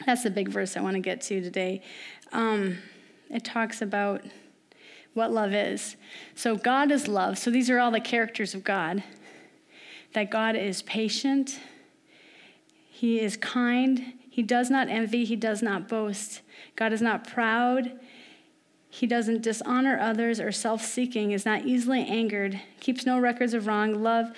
that's 0.05 0.25
the 0.25 0.31
big 0.31 0.49
verse 0.49 0.77
I 0.77 0.81
want 0.81 0.95
to 0.95 1.01
get 1.01 1.21
to 1.21 1.41
today. 1.41 1.85
Um, 2.33 2.79
it 3.31 3.45
talks 3.45 3.83
about 3.83 4.23
what 5.15 5.33
love 5.33 5.55
is. 5.55 5.97
So, 6.35 6.57
God 6.57 6.91
is 6.91 7.09
love. 7.09 7.39
So, 7.39 7.51
these 7.51 7.71
are 7.71 7.79
all 7.79 7.91
the 7.91 8.01
characters 8.01 8.55
of 8.55 8.65
God 8.65 9.03
that 10.13 10.31
God 10.31 10.57
is 10.57 10.81
patient, 10.83 11.61
He 12.89 13.21
is 13.21 13.37
kind, 13.37 14.15
He 14.31 14.43
does 14.43 14.71
not 14.71 14.89
envy, 14.89 15.25
He 15.25 15.37
does 15.37 15.63
not 15.63 15.89
boast. 15.89 16.41
God 16.75 16.93
is 16.93 17.03
not 17.03 17.27
proud, 17.27 17.93
He 18.89 19.07
doesn't 19.07 19.43
dishonor 19.43 19.99
others 19.99 20.41
or 20.41 20.53
self 20.53 20.83
seeking, 20.83 21.33
is 21.33 21.45
not 21.45 21.67
easily 21.67 22.03
angered, 22.07 22.61
keeps 22.81 23.05
no 23.05 23.19
records 23.19 23.53
of 23.53 23.67
wrong. 23.67 24.03
Love 24.03 24.33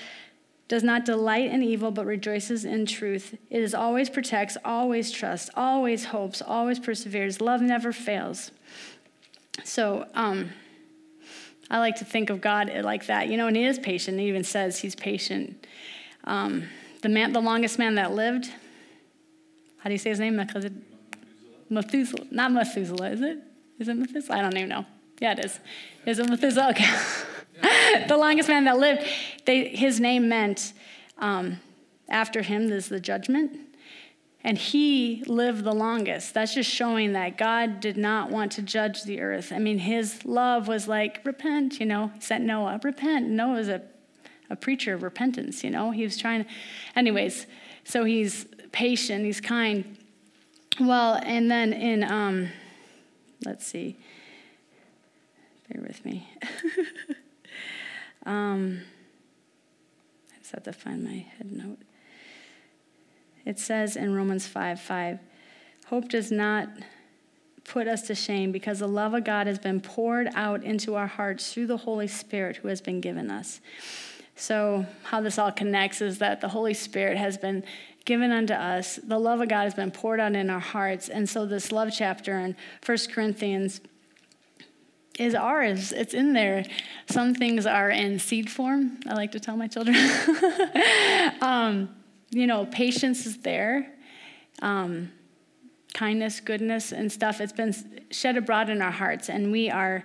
does 0.68 0.84
not 0.84 1.04
delight 1.06 1.50
in 1.50 1.62
evil, 1.62 1.90
but 1.90 2.04
rejoices 2.04 2.64
in 2.64 2.84
truth. 2.84 3.34
It 3.50 3.62
is 3.62 3.74
always 3.74 4.10
protects, 4.10 4.56
always 4.64 5.10
trusts, 5.10 5.50
always 5.54 6.06
hopes, 6.06 6.42
always 6.42 6.78
perseveres. 6.78 7.40
Love 7.40 7.62
never 7.62 7.90
fails. 7.90 8.50
So, 9.64 10.06
um, 10.14 10.50
I 11.70 11.78
like 11.78 11.96
to 11.96 12.04
think 12.04 12.30
of 12.30 12.40
God 12.40 12.70
like 12.82 13.06
that, 13.06 13.28
you 13.28 13.36
know, 13.36 13.46
and 13.46 13.56
He 13.56 13.64
is 13.64 13.78
patient. 13.78 14.20
He 14.20 14.28
even 14.28 14.44
says 14.44 14.78
He's 14.78 14.94
patient. 14.94 15.66
Um, 16.24 16.64
the 17.02 17.08
man, 17.08 17.32
the 17.32 17.40
longest 17.40 17.78
man 17.78 17.94
that 17.94 18.12
lived. 18.12 18.50
How 19.78 19.88
do 19.88 19.92
you 19.92 19.98
say 19.98 20.10
his 20.10 20.20
name? 20.20 20.36
Methuselah. 21.70 22.26
Not 22.30 22.52
Methuselah, 22.52 23.10
is 23.10 23.20
it? 23.22 23.38
Is 23.78 23.88
it 23.88 23.94
Methuselah? 23.94 24.36
I 24.36 24.42
don't 24.42 24.56
even 24.56 24.68
know. 24.68 24.84
Yeah, 25.20 25.32
it 25.32 25.44
is. 25.44 25.60
Is 26.04 26.18
it 26.18 26.28
Methuselah? 26.28 26.70
Okay. 26.70 26.92
the 28.08 28.16
longest 28.16 28.48
man 28.48 28.64
that 28.64 28.78
lived. 28.78 29.04
They, 29.44 29.68
his 29.68 30.00
name 30.00 30.28
meant 30.28 30.72
um, 31.18 31.60
after 32.08 32.42
him 32.42 32.70
is 32.70 32.88
the 32.88 33.00
judgment. 33.00 33.58
And 34.44 34.56
he 34.56 35.24
lived 35.26 35.64
the 35.64 35.74
longest. 35.74 36.32
That's 36.32 36.54
just 36.54 36.70
showing 36.70 37.12
that 37.12 37.36
God 37.36 37.80
did 37.80 37.96
not 37.96 38.30
want 38.30 38.52
to 38.52 38.62
judge 38.62 39.02
the 39.02 39.20
earth. 39.20 39.52
I 39.52 39.58
mean, 39.58 39.78
his 39.78 40.24
love 40.24 40.68
was 40.68 40.86
like, 40.86 41.20
repent, 41.24 41.80
you 41.80 41.86
know. 41.86 42.12
He 42.14 42.20
said 42.20 42.42
Noah, 42.42 42.80
repent. 42.82 43.28
Noah 43.28 43.56
was 43.56 43.68
a, 43.68 43.82
a 44.48 44.56
preacher 44.56 44.94
of 44.94 45.02
repentance, 45.02 45.64
you 45.64 45.70
know. 45.70 45.90
He 45.90 46.04
was 46.04 46.16
trying 46.16 46.44
to, 46.44 46.50
anyways, 46.94 47.46
so 47.84 48.04
he's 48.04 48.46
patient, 48.70 49.24
he's 49.24 49.40
kind. 49.40 49.96
Well, 50.78 51.20
and 51.24 51.50
then 51.50 51.72
in, 51.72 52.04
um, 52.04 52.48
let's 53.44 53.66
see, 53.66 53.98
bear 55.68 55.82
with 55.82 56.04
me. 56.04 56.28
um, 58.28 58.82
I 60.30 60.38
just 60.38 60.52
have 60.52 60.62
to 60.64 60.72
find 60.72 61.02
my 61.02 61.26
head 61.36 61.50
note. 61.50 61.78
It 63.46 63.58
says 63.58 63.96
in 63.96 64.14
Romans 64.14 64.46
5 64.46 64.78
5, 64.78 65.18
hope 65.86 66.08
does 66.10 66.30
not 66.30 66.68
put 67.64 67.88
us 67.88 68.02
to 68.02 68.14
shame 68.14 68.52
because 68.52 68.80
the 68.80 68.88
love 68.88 69.14
of 69.14 69.24
God 69.24 69.46
has 69.46 69.58
been 69.58 69.80
poured 69.80 70.28
out 70.34 70.62
into 70.62 70.94
our 70.94 71.06
hearts 71.06 71.52
through 71.52 71.68
the 71.68 71.78
Holy 71.78 72.06
Spirit 72.06 72.58
who 72.58 72.68
has 72.68 72.82
been 72.82 73.00
given 73.00 73.30
us. 73.30 73.60
So, 74.36 74.86
how 75.04 75.20
this 75.22 75.38
all 75.38 75.50
connects 75.50 76.00
is 76.00 76.18
that 76.18 76.40
the 76.40 76.48
Holy 76.48 76.74
Spirit 76.74 77.16
has 77.16 77.38
been 77.38 77.64
given 78.04 78.30
unto 78.30 78.52
us. 78.52 78.96
The 79.02 79.18
love 79.18 79.40
of 79.40 79.48
God 79.48 79.64
has 79.64 79.74
been 79.74 79.90
poured 79.90 80.20
out 80.20 80.36
in 80.36 80.50
our 80.50 80.60
hearts. 80.60 81.08
And 81.08 81.28
so, 81.28 81.46
this 81.46 81.72
love 81.72 81.90
chapter 81.92 82.38
in 82.38 82.56
1 82.84 82.98
Corinthians 83.10 83.80
is 85.18 85.34
ours. 85.34 85.92
It's 85.92 86.14
in 86.14 86.32
there. 86.32 86.64
Some 87.10 87.34
things 87.34 87.66
are 87.66 87.90
in 87.90 88.18
seed 88.18 88.50
form, 88.50 88.98
I 89.08 89.14
like 89.14 89.32
to 89.32 89.40
tell 89.40 89.56
my 89.56 89.66
children. 89.66 89.96
um, 91.42 91.94
you 92.30 92.46
know, 92.46 92.66
patience 92.66 93.26
is 93.26 93.38
there, 93.38 93.90
um, 94.62 95.10
kindness, 95.94 96.40
goodness, 96.40 96.92
and 96.92 97.10
stuff. 97.10 97.40
It's 97.40 97.52
been 97.52 97.74
shed 98.10 98.36
abroad 98.36 98.70
in 98.70 98.80
our 98.82 98.90
hearts, 98.90 99.28
and 99.28 99.50
we 99.50 99.70
are 99.70 100.04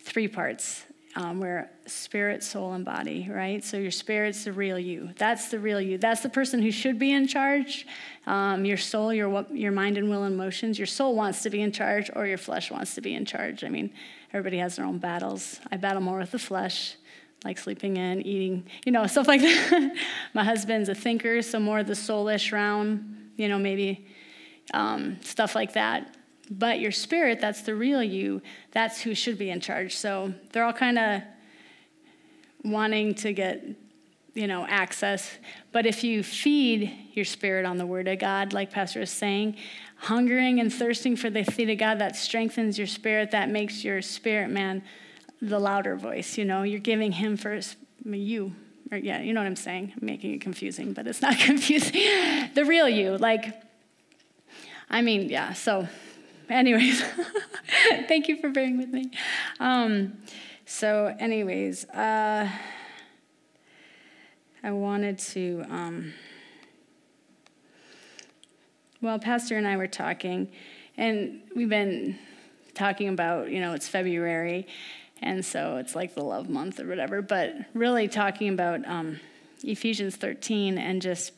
three 0.00 0.28
parts. 0.28 0.84
Um, 1.16 1.38
we're 1.38 1.70
spirit, 1.86 2.42
soul, 2.42 2.72
and 2.72 2.84
body, 2.84 3.28
right? 3.30 3.62
So 3.62 3.76
your 3.76 3.92
spirit's 3.92 4.44
the 4.44 4.52
real 4.52 4.78
you. 4.78 5.10
That's 5.16 5.48
the 5.48 5.60
real 5.60 5.80
you. 5.80 5.96
That's 5.96 6.22
the 6.22 6.28
person 6.28 6.60
who 6.60 6.72
should 6.72 6.98
be 6.98 7.12
in 7.12 7.28
charge. 7.28 7.86
Um, 8.26 8.64
your 8.64 8.76
soul, 8.76 9.14
your 9.14 9.46
your 9.52 9.70
mind 9.70 9.96
and 9.96 10.08
will 10.08 10.24
and 10.24 10.34
emotions. 10.34 10.76
Your 10.78 10.86
soul 10.86 11.14
wants 11.14 11.42
to 11.42 11.50
be 11.50 11.62
in 11.62 11.70
charge, 11.70 12.10
or 12.16 12.26
your 12.26 12.38
flesh 12.38 12.70
wants 12.70 12.96
to 12.96 13.00
be 13.00 13.14
in 13.14 13.24
charge. 13.24 13.62
I 13.62 13.68
mean, 13.68 13.92
everybody 14.32 14.58
has 14.58 14.76
their 14.76 14.84
own 14.84 14.98
battles. 14.98 15.60
I 15.70 15.76
battle 15.76 16.02
more 16.02 16.18
with 16.18 16.32
the 16.32 16.38
flesh 16.38 16.96
like 17.44 17.58
sleeping 17.58 17.98
in, 17.98 18.22
eating, 18.22 18.66
you 18.84 18.90
know, 18.90 19.06
stuff 19.14 19.28
like 19.28 19.42
that. 19.42 19.96
My 20.32 20.42
husband's 20.42 20.88
a 20.88 20.94
thinker, 20.94 21.42
so 21.42 21.60
more 21.60 21.82
the 21.84 21.92
soulish 21.92 22.50
realm, 22.50 23.30
you 23.36 23.48
know, 23.48 23.58
maybe 23.58 24.06
um, 24.72 25.18
stuff 25.22 25.54
like 25.54 25.74
that. 25.74 26.16
But 26.50 26.80
your 26.80 26.92
spirit, 26.92 27.40
that's 27.40 27.62
the 27.62 27.74
real 27.74 28.02
you, 28.02 28.42
that's 28.72 29.00
who 29.00 29.14
should 29.14 29.38
be 29.38 29.50
in 29.50 29.60
charge. 29.60 29.96
So 29.96 30.34
they're 30.52 30.64
all 30.64 30.72
kind 30.72 30.98
of 30.98 31.22
wanting 32.64 33.14
to 33.16 33.32
get, 33.32 33.64
you 34.34 34.46
know, 34.46 34.66
access. 34.66 35.30
But 35.72 35.86
if 35.86 36.04
you 36.04 36.22
feed 36.22 36.92
your 37.12 37.24
spirit 37.24 37.64
on 37.64 37.78
the 37.78 37.86
word 37.86 38.08
of 38.08 38.18
God, 38.18 38.52
like 38.52 38.70
Pastor 38.70 39.02
is 39.02 39.10
saying, 39.10 39.56
hungering 39.96 40.60
and 40.60 40.72
thirsting 40.72 41.16
for 41.16 41.30
the 41.30 41.44
seed 41.44 41.70
of 41.70 41.78
God, 41.78 41.98
that 41.98 42.16
strengthens 42.16 42.76
your 42.76 42.86
spirit, 42.86 43.30
that 43.30 43.48
makes 43.48 43.84
your 43.84 44.02
spirit 44.02 44.50
man 44.50 44.82
the 45.40 45.58
louder 45.58 45.96
voice, 45.96 46.38
you 46.38 46.44
know, 46.44 46.62
you're 46.62 46.80
giving 46.80 47.12
him 47.12 47.36
first, 47.36 47.76
you, 48.04 48.54
or 48.90 48.98
yeah, 48.98 49.20
you 49.20 49.32
know 49.32 49.40
what 49.40 49.46
I'm 49.46 49.56
saying? 49.56 49.92
I'm 50.00 50.06
making 50.06 50.34
it 50.34 50.40
confusing, 50.40 50.92
but 50.92 51.06
it's 51.06 51.20
not 51.20 51.38
confusing. 51.38 52.00
the 52.54 52.64
real 52.64 52.88
you, 52.88 53.18
like, 53.18 53.60
I 54.88 55.02
mean, 55.02 55.28
yeah, 55.28 55.52
so, 55.52 55.88
anyways, 56.48 57.02
thank 58.08 58.28
you 58.28 58.36
for 58.40 58.50
bearing 58.50 58.78
with 58.78 58.88
me. 58.88 59.10
Um, 59.60 60.18
so, 60.66 61.14
anyways, 61.18 61.84
uh, 61.90 62.48
I 64.62 64.70
wanted 64.70 65.18
to, 65.18 65.64
um, 65.68 66.14
well, 69.00 69.18
Pastor 69.18 69.56
and 69.56 69.66
I 69.66 69.76
were 69.76 69.86
talking, 69.86 70.50
and 70.96 71.42
we've 71.54 71.68
been 71.68 72.18
talking 72.74 73.08
about, 73.08 73.50
you 73.50 73.60
know, 73.60 73.74
it's 73.74 73.88
February, 73.88 74.66
and 75.20 75.44
so 75.44 75.76
it's 75.76 75.94
like 75.94 76.14
the 76.14 76.22
love 76.24 76.48
month 76.48 76.80
or 76.80 76.86
whatever. 76.86 77.20
But 77.22 77.54
really 77.74 78.08
talking 78.08 78.48
about 78.48 78.86
um, 78.88 79.20
Ephesians 79.62 80.16
13 80.16 80.78
and 80.78 81.02
just 81.02 81.32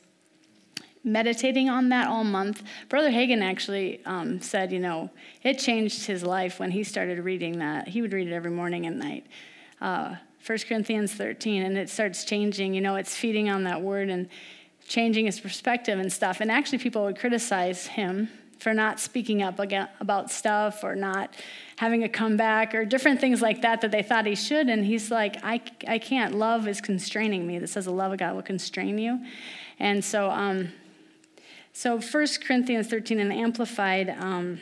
meditating 1.07 1.71
on 1.71 1.89
that 1.91 2.09
all 2.09 2.25
month. 2.25 2.63
Brother 2.89 3.11
Hagin 3.11 3.41
actually 3.41 4.05
um, 4.05 4.41
said, 4.41 4.73
you 4.73 4.81
know, 4.81 5.09
it 5.43 5.59
changed 5.59 6.05
his 6.05 6.23
life 6.23 6.59
when 6.59 6.73
he 6.73 6.85
started 6.85 7.25
reading 7.25 7.61
that. 7.61 7.89
He 7.89 8.03
would 8.03 8.13
read 8.13 8.29
it 8.29 8.35
every 8.35 8.51
morning 8.51 8.85
and 8.85 8.99
night. 8.99 9.27
Uh, 9.81 10.17
1 10.45 10.59
Corinthians 10.69 11.13
13, 11.15 11.63
and 11.63 11.79
it 11.79 11.89
starts 11.89 12.25
changing. 12.25 12.75
You 12.75 12.81
know, 12.81 12.97
it's 12.97 13.17
feeding 13.17 13.49
on 13.49 13.65
that 13.65 13.81
word 13.81 14.11
and 14.11 14.29
changing 14.87 15.27
his 15.27 15.41
perspective 15.41 15.99
and 15.99 16.13
stuff. 16.13 16.41
And 16.41 16.51
actually, 16.51 16.79
people 16.79 17.05
would 17.05 17.19
criticize 17.19 17.87
him 17.87 18.29
for 18.59 18.73
not 18.73 18.99
speaking 18.99 19.43
up 19.43 19.59
about 20.01 20.31
stuff 20.31 20.83
or 20.83 20.97
not 20.97 21.35
having 21.77 22.05
a 22.05 22.09
comeback 22.09 22.75
or 22.75 22.85
different 22.85 23.21
things 23.21 23.43
like 23.43 23.63
that 23.63 23.81
that 23.83 23.91
they 23.91 24.03
thought 24.03 24.25
he 24.25 24.35
should. 24.35 24.69
And 24.69 24.85
he's 24.85 25.11
like, 25.11 25.37
I, 25.45 25.61
I 25.87 25.99
can't. 25.99 26.35
Love 26.35 26.67
is 26.67 26.81
constraining 26.81 27.47
me. 27.47 27.59
That 27.59 27.69
says 27.69 27.85
the 27.85 27.93
love 27.93 28.13
of 28.13 28.19
God 28.19 28.35
will 28.35 28.43
constrain 28.43 28.99
you. 28.99 29.21
And 29.79 30.05
so, 30.05 30.31
um, 30.31 30.73
so 31.76 32.00
1 32.00 32.26
Corinthians 32.42 32.87
13 32.87 33.21
and 33.21 33.30
Amplified 33.30 34.09
um, 34.09 34.61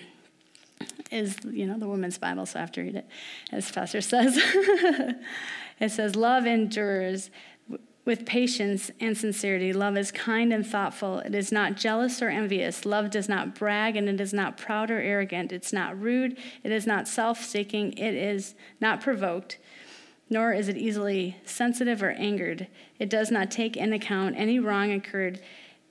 is, 1.13 1.37
you 1.45 1.65
know, 1.65 1.79
the 1.79 1.87
woman's 1.87 2.19
Bible, 2.19 2.45
so 2.45 2.59
I 2.59 2.63
have 2.63 2.73
to 2.73 2.83
read 2.83 2.97
it, 2.97 3.07
as 3.53 3.71
Pastor 3.71 4.01
says. 4.01 4.37
it 5.79 5.93
says, 5.93 6.17
Love 6.17 6.45
endures 6.45 7.31
with 8.05 8.27
patience 8.27 8.91
and 8.99 9.17
sincerity. 9.17 9.73
Love 9.73 9.97
is 9.97 10.11
kind 10.11 10.53
and 10.53 10.67
thoughtful. 10.67 11.21
It 11.21 11.37
is 11.37 11.53
not 11.53 11.77
jealous 11.77 12.21
or 12.21 12.31
envious. 12.31 12.85
Love 12.85 13.11
does 13.11 13.29
not 13.29 13.55
brag 13.55 13.95
and 13.95 14.09
it 14.09 14.21
is 14.21 14.33
not 14.33 14.57
proud 14.57 14.91
or 14.91 14.99
arrogant. 14.99 15.53
It's 15.53 15.73
not 15.73 15.97
rude. 15.97 16.37
It 16.65 16.73
is 16.73 16.85
not 16.85 17.07
self 17.07 17.45
seeking. 17.45 17.93
It 17.93 18.17
is 18.17 18.57
not 18.81 19.01
provoked, 19.01 19.59
nor 20.29 20.53
is 20.53 20.69
it 20.69 20.77
easily 20.77 21.37
sensitive 21.45 22.03
or 22.03 22.11
angered. 22.11 22.67
It 22.99 23.09
does 23.09 23.31
not 23.31 23.53
take 23.53 23.77
in 23.77 23.93
account 23.93 24.35
any 24.37 24.59
wrong 24.59 24.91
occurred. 24.91 25.41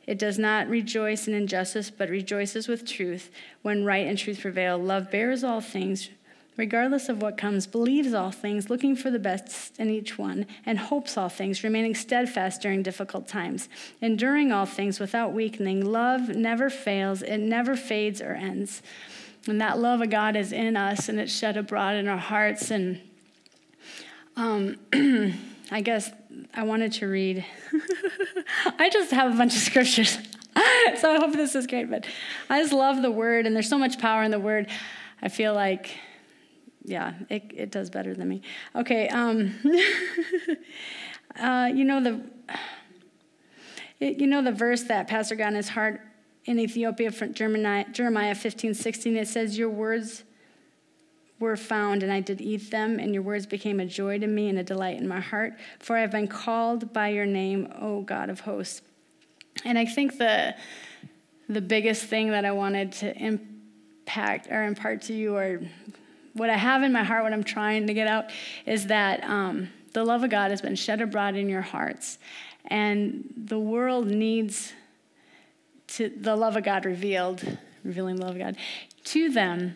It 0.05 0.19
does 0.19 0.37
not 0.37 0.67
rejoice 0.67 1.27
in 1.27 1.33
injustice, 1.33 1.89
but 1.89 2.09
rejoices 2.09 2.67
with 2.67 2.85
truth. 2.85 3.31
When 3.61 3.85
right 3.85 4.05
and 4.05 4.17
truth 4.17 4.41
prevail, 4.41 4.77
love 4.77 5.09
bears 5.09 5.43
all 5.43 5.61
things 5.61 6.09
regardless 6.57 7.09
of 7.09 7.21
what 7.21 7.37
comes, 7.37 7.65
believes 7.65 8.13
all 8.13 8.31
things, 8.31 8.69
looking 8.69 8.95
for 8.95 9.09
the 9.09 9.19
best 9.19 9.77
in 9.79 9.89
each 9.89 10.17
one, 10.17 10.45
and 10.65 10.77
hopes 10.77 11.17
all 11.17 11.29
things, 11.29 11.63
remaining 11.63 11.95
steadfast 11.95 12.61
during 12.61 12.83
difficult 12.83 13.27
times, 13.27 13.69
enduring 14.01 14.51
all 14.51 14.65
things 14.65 14.99
without 14.99 15.33
weakening. 15.33 15.83
Love 15.83 16.29
never 16.29 16.69
fails, 16.69 17.21
it 17.21 17.39
never 17.39 17.75
fades 17.75 18.21
or 18.21 18.33
ends. 18.33 18.81
And 19.47 19.59
that 19.59 19.79
love 19.79 20.01
of 20.01 20.09
God 20.09 20.35
is 20.35 20.51
in 20.51 20.77
us 20.77 21.09
and 21.09 21.19
it's 21.19 21.33
shed 21.33 21.57
abroad 21.57 21.95
in 21.95 22.07
our 22.07 22.17
hearts. 22.17 22.71
And 22.71 23.01
um, 24.37 24.77
I 25.71 25.81
guess 25.81 26.11
I 26.53 26.63
wanted 26.63 26.93
to 26.93 27.07
read, 27.07 27.45
I 28.79 28.89
just 28.89 29.11
have 29.11 29.33
a 29.33 29.37
bunch 29.37 29.55
of 29.55 29.61
scriptures. 29.61 30.17
so 30.99 31.13
I 31.13 31.17
hope 31.17 31.33
this 31.33 31.55
is 31.55 31.67
great, 31.67 31.89
but 31.89 32.05
I 32.49 32.61
just 32.61 32.73
love 32.73 33.01
the 33.01 33.11
word, 33.11 33.45
and 33.45 33.55
there's 33.55 33.69
so 33.69 33.77
much 33.77 33.99
power 33.99 34.23
in 34.23 34.31
the 34.31 34.39
word. 34.39 34.69
I 35.21 35.29
feel 35.29 35.53
like 35.53 35.91
yeah, 36.85 37.13
it, 37.29 37.51
it 37.55 37.71
does 37.71 37.89
better 37.89 38.13
than 38.13 38.27
me. 38.27 38.41
Okay, 38.75 39.07
um, 39.07 39.55
uh, 41.39 41.71
you 41.73 41.85
know 41.85 42.03
the 42.03 42.21
you 43.99 44.27
know 44.27 44.41
the 44.41 44.51
verse 44.51 44.83
that 44.83 45.07
Pastor 45.07 45.35
got 45.35 45.49
in 45.49 45.55
his 45.55 45.69
heart 45.69 46.01
in 46.45 46.59
Ethiopia 46.59 47.11
from 47.11 47.33
Jeremiah, 47.33 47.85
Jeremiah 47.91 48.35
15, 48.35 48.73
16, 48.73 49.17
it 49.17 49.27
says, 49.27 49.57
Your 49.57 49.69
words 49.69 50.23
were 51.43 51.55
found, 51.55 52.01
and 52.01 52.11
I 52.11 52.19
did 52.19 52.41
eat 52.41 52.71
them, 52.71 52.99
and 52.99 53.13
your 53.13 53.21
words 53.21 53.45
became 53.45 53.79
a 53.79 53.85
joy 53.85 54.17
to 54.19 54.27
me 54.27 54.49
and 54.49 54.57
a 54.57 54.63
delight 54.63 54.97
in 54.97 55.07
my 55.07 55.19
heart. 55.19 55.53
For 55.79 55.95
I 55.95 56.01
have 56.01 56.11
been 56.11 56.27
called 56.27 56.91
by 56.91 57.09
your 57.09 57.25
name, 57.25 57.71
O 57.79 58.01
God 58.01 58.29
of 58.29 58.39
hosts. 58.39 58.81
And 59.63 59.77
I 59.77 59.85
think 59.85 60.17
the 60.17 60.55
the 61.49 61.61
biggest 61.61 62.05
thing 62.05 62.29
that 62.31 62.45
I 62.45 62.51
wanted 62.51 62.93
to 62.93 63.15
impact 63.17 64.47
or 64.49 64.63
impart 64.63 65.03
to 65.03 65.13
you, 65.13 65.35
or 65.35 65.61
what 66.33 66.49
I 66.49 66.57
have 66.57 66.81
in 66.81 66.91
my 66.91 67.03
heart, 67.03 67.23
what 67.23 67.33
I'm 67.33 67.43
trying 67.43 67.85
to 67.87 67.93
get 67.93 68.07
out, 68.07 68.31
is 68.65 68.87
that 68.87 69.23
um, 69.23 69.69
the 69.91 70.03
love 70.03 70.23
of 70.23 70.29
God 70.31 70.49
has 70.51 70.61
been 70.61 70.75
shed 70.75 71.01
abroad 71.01 71.35
in 71.35 71.49
your 71.49 71.61
hearts, 71.61 72.17
and 72.65 73.31
the 73.37 73.59
world 73.59 74.07
needs 74.07 74.73
to 75.87 76.09
the 76.09 76.35
love 76.35 76.55
of 76.55 76.63
God 76.63 76.85
revealed, 76.85 77.45
revealing 77.83 78.15
the 78.15 78.25
love 78.25 78.35
of 78.35 78.39
God 78.39 78.57
to 79.03 79.29
them 79.29 79.75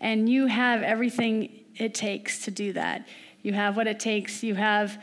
and 0.00 0.28
you 0.28 0.46
have 0.46 0.82
everything 0.82 1.64
it 1.76 1.94
takes 1.94 2.44
to 2.44 2.50
do 2.50 2.72
that. 2.72 3.06
You 3.42 3.52
have 3.52 3.76
what 3.76 3.86
it 3.86 4.00
takes. 4.00 4.42
You 4.42 4.54
have, 4.54 5.00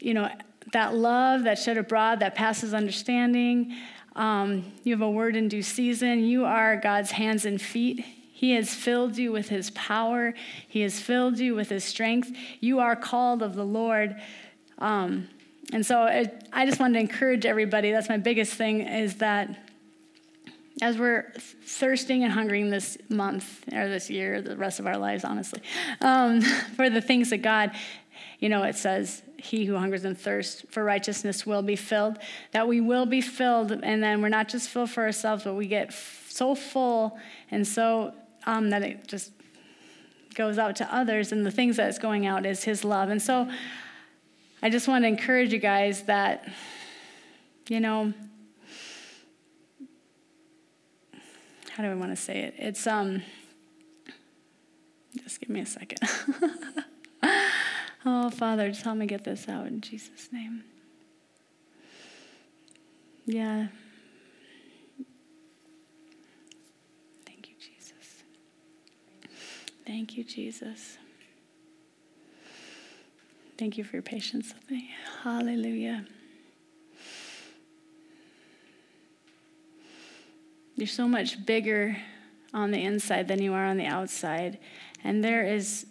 you 0.00 0.14
know, 0.14 0.28
that 0.72 0.94
love 0.94 1.44
that 1.44 1.58
shed 1.58 1.76
abroad 1.76 2.20
that 2.20 2.34
passes 2.34 2.74
understanding. 2.74 3.74
Um, 4.14 4.72
you 4.84 4.92
have 4.92 5.02
a 5.02 5.10
word 5.10 5.36
in 5.36 5.48
due 5.48 5.62
season. 5.62 6.24
You 6.24 6.44
are 6.44 6.76
God's 6.76 7.12
hands 7.12 7.44
and 7.44 7.60
feet. 7.60 8.04
He 8.32 8.52
has 8.52 8.74
filled 8.74 9.16
you 9.16 9.30
with 9.30 9.48
his 9.48 9.70
power, 9.70 10.34
he 10.66 10.80
has 10.80 10.98
filled 10.98 11.38
you 11.38 11.54
with 11.54 11.68
his 11.68 11.84
strength. 11.84 12.32
You 12.58 12.80
are 12.80 12.96
called 12.96 13.40
of 13.40 13.54
the 13.54 13.64
Lord. 13.64 14.20
Um, 14.78 15.28
and 15.72 15.86
so 15.86 16.06
it, 16.06 16.48
I 16.52 16.66
just 16.66 16.80
wanted 16.80 16.94
to 16.94 17.00
encourage 17.00 17.46
everybody. 17.46 17.92
That's 17.92 18.08
my 18.08 18.16
biggest 18.16 18.54
thing 18.54 18.80
is 18.80 19.16
that 19.18 19.71
as 20.80 20.96
we're 20.96 21.32
thirsting 21.36 22.24
and 22.24 22.32
hungering 22.32 22.70
this 22.70 22.96
month 23.08 23.62
or 23.72 23.88
this 23.88 24.08
year, 24.08 24.40
the 24.40 24.56
rest 24.56 24.80
of 24.80 24.86
our 24.86 24.96
lives, 24.96 25.24
honestly, 25.24 25.60
um, 26.00 26.40
for 26.76 26.88
the 26.88 27.00
things 27.00 27.32
of 27.32 27.42
God, 27.42 27.72
you 28.38 28.48
know, 28.48 28.62
it 28.62 28.76
says, 28.76 29.22
He 29.36 29.66
who 29.66 29.76
hungers 29.76 30.04
and 30.04 30.18
thirsts 30.18 30.64
for 30.70 30.82
righteousness 30.82 31.46
will 31.46 31.62
be 31.62 31.76
filled, 31.76 32.18
that 32.52 32.66
we 32.66 32.80
will 32.80 33.06
be 33.06 33.20
filled. 33.20 33.72
And 33.72 34.02
then 34.02 34.22
we're 34.22 34.30
not 34.30 34.48
just 34.48 34.68
filled 34.68 34.90
for 34.90 35.04
ourselves, 35.04 35.44
but 35.44 35.54
we 35.54 35.66
get 35.66 35.88
f- 35.88 36.26
so 36.28 36.54
full 36.54 37.18
and 37.50 37.66
so 37.66 38.14
um, 38.46 38.70
that 38.70 38.82
it 38.82 39.06
just 39.06 39.32
goes 40.34 40.58
out 40.58 40.76
to 40.76 40.94
others. 40.94 41.32
And 41.32 41.44
the 41.44 41.50
things 41.50 41.76
that 41.76 41.88
is 41.88 41.98
going 41.98 42.26
out 42.26 42.46
is 42.46 42.64
His 42.64 42.82
love. 42.84 43.10
And 43.10 43.20
so 43.20 43.48
I 44.62 44.70
just 44.70 44.88
want 44.88 45.04
to 45.04 45.08
encourage 45.08 45.52
you 45.52 45.58
guys 45.58 46.02
that, 46.04 46.48
you 47.68 47.80
know, 47.80 48.12
how 51.74 51.82
do 51.82 51.90
I 51.90 51.94
want 51.94 52.12
to 52.12 52.16
say 52.16 52.40
it? 52.42 52.54
It's 52.58 52.86
um 52.86 53.22
just 55.22 55.40
give 55.40 55.48
me 55.48 55.60
a 55.60 55.66
second. 55.66 56.00
oh, 58.06 58.30
Father, 58.30 58.68
just 58.68 58.82
help 58.82 58.96
me 58.96 59.06
get 59.06 59.24
this 59.24 59.48
out 59.48 59.66
in 59.66 59.80
Jesus' 59.80 60.28
name. 60.32 60.64
Yeah. 63.26 63.68
Thank 67.26 67.48
you, 67.48 67.54
Jesus. 67.58 68.22
Thank 69.86 70.16
you, 70.16 70.24
Jesus. 70.24 70.98
Thank 73.58 73.78
you 73.78 73.84
for 73.84 73.96
your 73.96 74.02
patience 74.02 74.54
with 74.54 74.70
me. 74.70 74.90
Hallelujah. 75.22 76.06
You're 80.82 80.88
so 80.88 81.06
much 81.06 81.46
bigger 81.46 81.96
on 82.52 82.72
the 82.72 82.82
inside 82.82 83.28
than 83.28 83.40
you 83.40 83.52
are 83.52 83.66
on 83.66 83.76
the 83.76 83.86
outside. 83.86 84.58
And 85.04 85.22
there 85.22 85.46
is 85.46 85.86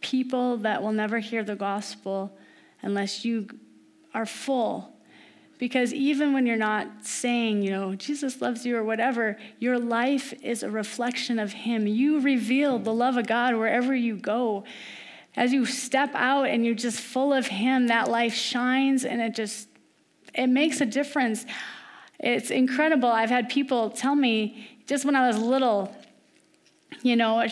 people 0.00 0.56
that 0.56 0.82
will 0.82 0.90
never 0.90 1.20
hear 1.20 1.44
the 1.44 1.54
gospel 1.54 2.36
unless 2.82 3.24
you 3.24 3.46
are 4.12 4.26
full. 4.26 4.96
Because 5.60 5.94
even 5.94 6.32
when 6.32 6.44
you're 6.44 6.56
not 6.56 6.88
saying, 7.06 7.62
you 7.62 7.70
know, 7.70 7.94
Jesus 7.94 8.40
loves 8.40 8.66
you 8.66 8.76
or 8.76 8.82
whatever, 8.82 9.38
your 9.60 9.78
life 9.78 10.34
is 10.42 10.64
a 10.64 10.70
reflection 10.72 11.38
of 11.38 11.52
Him. 11.52 11.86
You 11.86 12.18
reveal 12.18 12.80
the 12.80 12.92
love 12.92 13.16
of 13.16 13.28
God 13.28 13.54
wherever 13.54 13.94
you 13.94 14.16
go. 14.16 14.64
As 15.36 15.52
you 15.52 15.66
step 15.66 16.10
out 16.16 16.48
and 16.48 16.66
you're 16.66 16.74
just 16.74 16.98
full 16.98 17.32
of 17.32 17.46
Him, 17.46 17.86
that 17.86 18.10
life 18.10 18.34
shines 18.34 19.04
and 19.04 19.22
it 19.22 19.36
just, 19.36 19.68
it 20.34 20.48
makes 20.48 20.80
a 20.80 20.86
difference. 20.86 21.46
It's 22.22 22.50
incredible. 22.50 23.08
I've 23.08 23.30
had 23.30 23.48
people 23.48 23.90
tell 23.90 24.14
me 24.14 24.68
just 24.86 25.04
when 25.04 25.16
I 25.16 25.26
was 25.26 25.38
little, 25.38 25.94
you 27.02 27.16
know, 27.16 27.46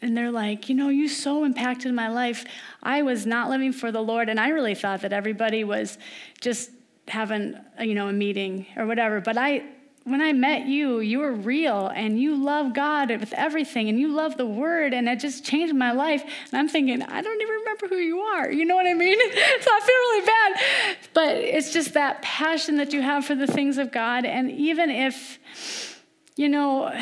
and 0.00 0.16
they're 0.16 0.30
like, 0.30 0.68
you 0.68 0.74
know, 0.74 0.88
you 0.88 1.08
so 1.08 1.44
impacted 1.44 1.92
my 1.92 2.08
life. 2.08 2.44
I 2.82 3.02
was 3.02 3.26
not 3.26 3.50
living 3.50 3.72
for 3.72 3.92
the 3.92 4.02
Lord, 4.02 4.28
and 4.28 4.40
I 4.40 4.48
really 4.48 4.74
thought 4.74 5.02
that 5.02 5.12
everybody 5.12 5.64
was 5.64 5.98
just 6.40 6.70
having, 7.08 7.56
you 7.80 7.94
know, 7.94 8.08
a 8.08 8.12
meeting 8.12 8.66
or 8.76 8.86
whatever. 8.86 9.20
But 9.20 9.36
I, 9.36 9.64
when 10.04 10.20
I 10.20 10.34
met 10.34 10.66
you, 10.66 11.00
you 11.00 11.20
were 11.20 11.32
real 11.32 11.88
and 11.88 12.20
you 12.20 12.36
love 12.36 12.74
God 12.74 13.08
with 13.08 13.32
everything 13.32 13.88
and 13.88 13.98
you 13.98 14.08
love 14.08 14.36
the 14.36 14.44
word 14.44 14.92
and 14.92 15.08
it 15.08 15.18
just 15.18 15.46
changed 15.46 15.74
my 15.74 15.92
life. 15.92 16.22
And 16.22 16.60
I'm 16.60 16.68
thinking, 16.68 17.02
I 17.02 17.22
don't 17.22 17.40
even 17.40 17.54
remember 17.54 17.88
who 17.88 17.96
you 17.96 18.20
are. 18.20 18.52
You 18.52 18.66
know 18.66 18.76
what 18.76 18.86
I 18.86 18.92
mean? 18.92 19.18
so 19.60 19.70
I 19.72 19.80
feel 19.80 19.96
really 19.96 20.26
bad. 20.26 20.98
But 21.14 21.36
it's 21.36 21.72
just 21.72 21.94
that 21.94 22.20
passion 22.20 22.76
that 22.76 22.92
you 22.92 23.00
have 23.00 23.24
for 23.24 23.34
the 23.34 23.46
things 23.46 23.78
of 23.78 23.92
God. 23.92 24.26
And 24.26 24.50
even 24.50 24.90
if, 24.90 26.02
you 26.36 26.50
know, 26.50 26.92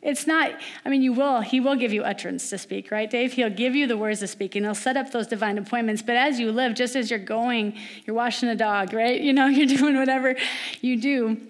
it's 0.00 0.28
not, 0.28 0.52
I 0.84 0.90
mean, 0.90 1.02
you 1.02 1.14
will, 1.14 1.40
he 1.40 1.58
will 1.58 1.74
give 1.74 1.92
you 1.92 2.04
utterance 2.04 2.48
to 2.50 2.58
speak, 2.58 2.92
right, 2.92 3.10
Dave? 3.10 3.32
He'll 3.32 3.50
give 3.50 3.74
you 3.74 3.88
the 3.88 3.96
words 3.96 4.20
to 4.20 4.28
speak 4.28 4.54
and 4.54 4.64
he'll 4.64 4.76
set 4.76 4.96
up 4.96 5.10
those 5.10 5.26
divine 5.26 5.58
appointments. 5.58 6.00
But 6.00 6.14
as 6.14 6.38
you 6.38 6.52
live, 6.52 6.74
just 6.74 6.94
as 6.94 7.10
you're 7.10 7.18
going, 7.18 7.76
you're 8.04 8.14
washing 8.14 8.48
a 8.50 8.54
dog, 8.54 8.92
right? 8.92 9.20
You 9.20 9.32
know, 9.32 9.46
you're 9.48 9.66
doing 9.66 9.96
whatever 9.96 10.36
you 10.80 11.00
do 11.00 11.40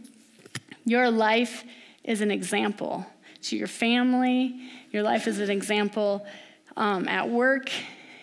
your 0.85 1.11
life 1.11 1.65
is 2.03 2.21
an 2.21 2.31
example 2.31 3.07
to 3.43 3.57
your 3.57 3.67
family, 3.67 4.61
your 4.91 5.03
life 5.03 5.27
is 5.27 5.39
an 5.39 5.51
example 5.51 6.27
um, 6.77 7.09
at 7.09 7.29
work. 7.29 7.71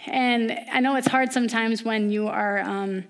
And 0.06 0.58
I 0.72 0.80
know 0.80 0.96
it's 0.96 1.08
hard 1.08 1.32
sometimes 1.32 1.84
when 1.84 2.10
you 2.10 2.28
are 2.28 2.60
um, 2.60 3.04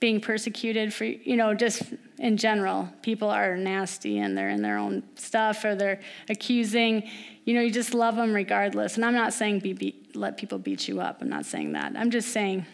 being 0.00 0.20
persecuted 0.20 0.92
for, 0.92 1.04
you 1.04 1.36
know, 1.36 1.54
just 1.54 1.82
in 2.18 2.36
general. 2.36 2.88
People 3.02 3.30
are 3.30 3.56
nasty 3.56 4.18
and 4.18 4.36
they're 4.36 4.50
in 4.50 4.62
their 4.62 4.78
own 4.78 5.02
stuff 5.16 5.64
or 5.64 5.74
they're 5.74 6.00
accusing. 6.28 7.08
You 7.44 7.54
know, 7.54 7.60
you 7.60 7.70
just 7.70 7.94
love 7.94 8.16
them 8.16 8.32
regardless. 8.32 8.96
And 8.96 9.04
I'm 9.04 9.14
not 9.14 9.32
saying 9.32 9.60
be 9.60 10.00
let 10.14 10.36
people 10.36 10.58
beat 10.58 10.86
you 10.86 11.00
up. 11.00 11.20
I'm 11.20 11.28
not 11.28 11.46
saying 11.46 11.72
that. 11.72 11.94
I'm 11.96 12.10
just 12.10 12.28
saying 12.28 12.66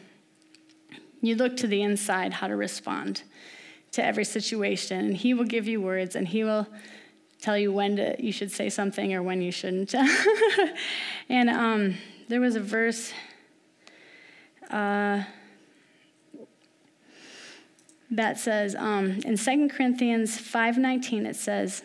you 1.23 1.35
look 1.37 1.57
to 1.59 1.67
the 1.67 1.83
inside 1.83 2.35
how 2.35 2.49
to 2.49 2.57
respond 2.57 3.23
to 3.93 4.05
every 4.05 4.25
situation. 4.25 4.99
And 5.07 5.17
He 5.17 5.35
will 5.35 5.45
give 5.45 5.67
you 5.67 5.81
words 5.81 6.15
and 6.17 6.29
He 6.29 6.45
will 6.45 6.67
tell 7.41 7.57
you 7.57 7.73
when 7.73 7.97
to, 7.97 8.23
you 8.23 8.33
should 8.33 8.51
say 8.51 8.69
something 8.69 9.15
or 9.15 9.23
when 9.23 9.41
you 9.41 9.51
shouldn't. 9.51 9.95
and 11.29 11.51
um, 11.51 11.97
there 12.29 12.41
was 12.41 12.55
a 12.57 12.61
verse. 12.61 13.13
Uh, 14.71 15.25
that 18.11 18.39
says 18.39 18.75
um, 18.75 19.21
in 19.25 19.37
2 19.37 19.69
corinthians 19.69 20.37
5.19 20.37 21.27
it 21.27 21.37
says 21.37 21.83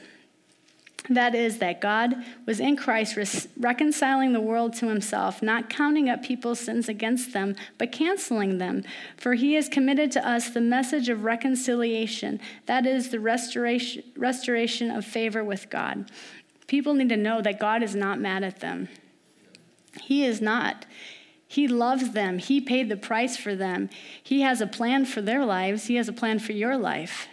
that 1.10 1.36
is, 1.36 1.60
that 1.60 1.82
God 1.82 2.15
was 2.46 2.60
in 2.60 2.76
Christ 2.76 3.48
reconciling 3.58 4.34
the 4.34 4.41
world 4.41 4.74
to 4.76 4.88
himself, 4.88 5.41
not 5.41 5.70
counting 5.70 6.10
up 6.10 6.24
people's 6.24 6.60
sins 6.60 6.89
against 6.89 7.34
them, 7.34 7.56
but 7.78 7.91
canceling 7.91 8.58
them. 8.58 8.84
For 9.18 9.36
he 9.36 9.54
has 9.54 9.70
committed 9.70 10.12
to 10.13 10.28
us 10.28 10.50
the 10.50 10.62
message 10.62 11.10
of 11.10 11.24
reconciliation, 11.24 12.39
that 12.65 12.86
is, 12.86 13.10
the 13.10 13.20
restoration, 13.20 14.04
restoration 14.15 14.89
of 14.89 15.06
favor 15.06 15.44
with 15.44 15.70
God. 15.70 16.10
People 16.68 16.96
need 16.96 17.10
to 17.10 17.18
know 17.18 17.41
that 17.41 17.60
God 17.60 17.84
is 17.84 17.96
not 17.96 18.20
mad 18.20 18.44
at 18.44 18.60
them. 18.60 18.89
He 20.02 20.26
is 20.26 20.41
not. 20.41 20.86
He 21.48 21.68
loves 21.68 22.12
them. 22.12 22.39
He 22.39 22.60
paid 22.60 22.89
the 22.89 22.98
price 22.98 23.38
for 23.38 23.56
them. 23.56 23.89
He 24.22 24.41
has 24.41 24.62
a 24.62 24.68
plan 24.68 25.06
for 25.06 25.22
their 25.22 25.46
lives. 25.46 25.86
He 25.86 25.96
has 25.96 26.10
a 26.10 26.13
plan 26.13 26.39
for 26.39 26.54
your 26.54 26.76
life. 26.76 27.28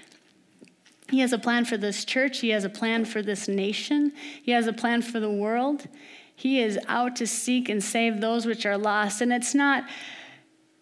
He 1.13 1.21
has 1.21 1.35
a 1.35 1.39
plan 1.39 1.67
for 1.67 1.77
this 1.77 2.07
church. 2.07 2.41
He 2.41 2.49
has 2.49 2.65
a 2.65 2.71
plan 2.71 3.05
for 3.05 3.21
this 3.21 3.47
nation. 3.47 4.13
He 4.43 4.53
has 4.53 4.67
a 4.67 4.73
plan 4.73 5.03
for 5.03 5.21
the 5.21 5.31
world. 5.31 5.87
He 6.35 6.59
is 6.59 6.79
out 6.89 7.17
to 7.17 7.27
seek 7.27 7.69
and 7.69 7.85
save 7.85 8.23
those 8.23 8.47
which 8.47 8.65
are 8.65 8.79
lost. 8.79 9.21
And 9.21 9.31
it's 9.31 9.55
not, 9.55 9.85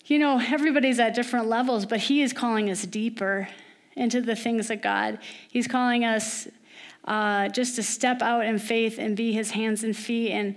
you 0.04 0.20
know, 0.20 0.38
everybody's 0.38 1.00
at 1.00 1.16
different 1.16 1.48
levels, 1.48 1.84
but 1.84 1.98
He 1.98 2.22
is 2.22 2.32
calling 2.32 2.70
us 2.70 2.86
deeper 2.86 3.48
into 3.96 4.20
the 4.20 4.36
things 4.36 4.70
of 4.70 4.80
God. 4.80 5.18
He's 5.48 5.66
calling 5.66 6.04
us 6.04 6.46
uh, 7.06 7.48
just 7.48 7.74
to 7.74 7.82
step 7.82 8.22
out 8.22 8.44
in 8.44 8.60
faith 8.60 9.00
and 9.00 9.16
be 9.16 9.32
His 9.32 9.50
hands 9.50 9.82
and 9.82 9.96
feet. 9.96 10.30
And 10.30 10.54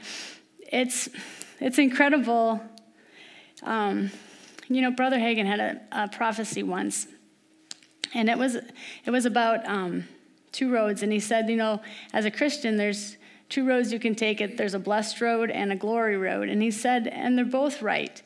it's, 0.71 1.09
it's 1.59 1.79
incredible. 1.79 2.61
Um, 3.63 4.11
you 4.69 4.83
know, 4.83 4.91
Brother 4.91 5.17
Hagin 5.17 5.47
had 5.47 5.59
a, 5.59 5.81
a 5.91 6.07
prophecy 6.09 6.61
once 6.61 7.07
and 8.13 8.29
it 8.29 8.37
was 8.37 8.55
it 8.55 9.11
was 9.11 9.25
about 9.25 9.67
um, 9.67 10.07
two 10.53 10.71
roads. 10.71 11.03
And 11.03 11.11
he 11.11 11.19
said, 11.19 11.49
you 11.49 11.57
know, 11.57 11.81
as 12.13 12.25
a 12.25 12.31
Christian, 12.31 12.77
there's 12.77 13.17
two 13.49 13.67
roads 13.67 13.91
you 13.91 13.99
can 13.99 14.15
take 14.15 14.39
it. 14.39 14.57
There's 14.57 14.73
a 14.73 14.79
blessed 14.79 15.19
road 15.19 15.51
and 15.51 15.71
a 15.71 15.75
glory 15.75 16.15
road. 16.15 16.47
And 16.47 16.61
he 16.61 16.71
said, 16.71 17.07
and 17.07 17.37
they're 17.37 17.45
both 17.45 17.81
right. 17.81 18.21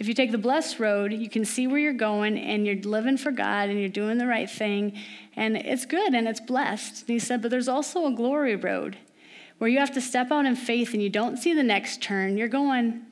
If 0.00 0.08
you 0.08 0.14
take 0.14 0.32
the 0.32 0.38
blessed 0.38 0.80
road, 0.80 1.12
you 1.12 1.28
can 1.28 1.44
see 1.44 1.66
where 1.66 1.78
you're 1.78 1.92
going 1.92 2.36
and 2.36 2.66
you're 2.66 2.76
living 2.76 3.16
for 3.16 3.30
God 3.30 3.68
and 3.68 3.78
you're 3.78 3.88
doing 3.88 4.18
the 4.18 4.26
right 4.26 4.50
thing. 4.50 4.98
And 5.36 5.56
it's 5.56 5.86
good 5.86 6.14
and 6.14 6.26
it's 6.26 6.40
blessed. 6.40 7.02
And 7.02 7.10
he 7.10 7.18
said, 7.18 7.42
but 7.42 7.50
there's 7.50 7.68
also 7.68 8.06
a 8.06 8.12
glory 8.12 8.56
road 8.56 8.96
where 9.58 9.70
you 9.70 9.78
have 9.78 9.92
to 9.92 10.00
step 10.00 10.32
out 10.32 10.46
in 10.46 10.56
faith 10.56 10.94
and 10.94 11.02
you 11.02 11.10
don't 11.10 11.36
see 11.36 11.54
the 11.54 11.62
next 11.62 12.02
turn. 12.02 12.36
You're 12.36 12.48
going 12.48 13.02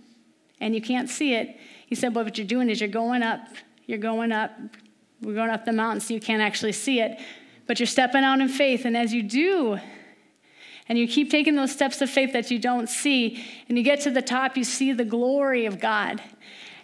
and 0.60 0.74
you 0.74 0.80
can't 0.80 1.08
see 1.08 1.34
it. 1.34 1.56
He 1.86 1.94
said, 1.94 2.14
but 2.14 2.24
what 2.24 2.38
you're 2.38 2.46
doing 2.46 2.68
is 2.68 2.80
you're 2.80 2.88
going 2.88 3.22
up, 3.22 3.46
you're 3.86 3.98
going 3.98 4.32
up, 4.32 4.50
we're 5.22 5.34
going 5.34 5.50
up 5.50 5.64
the 5.64 5.72
mountain 5.72 6.00
so 6.00 6.14
you 6.14 6.20
can't 6.20 6.42
actually 6.42 6.72
see 6.72 7.00
it, 7.00 7.20
but 7.66 7.78
you're 7.78 7.86
stepping 7.86 8.24
out 8.24 8.40
in 8.40 8.48
faith. 8.48 8.84
And 8.84 8.96
as 8.96 9.14
you 9.14 9.22
do, 9.22 9.78
and 10.88 10.98
you 10.98 11.06
keep 11.06 11.30
taking 11.30 11.54
those 11.54 11.72
steps 11.72 12.00
of 12.02 12.10
faith 12.10 12.32
that 12.32 12.50
you 12.50 12.58
don't 12.58 12.88
see, 12.88 13.42
and 13.68 13.78
you 13.78 13.84
get 13.84 14.00
to 14.02 14.10
the 14.10 14.22
top, 14.22 14.56
you 14.56 14.64
see 14.64 14.92
the 14.92 15.04
glory 15.04 15.66
of 15.66 15.80
God. 15.80 16.20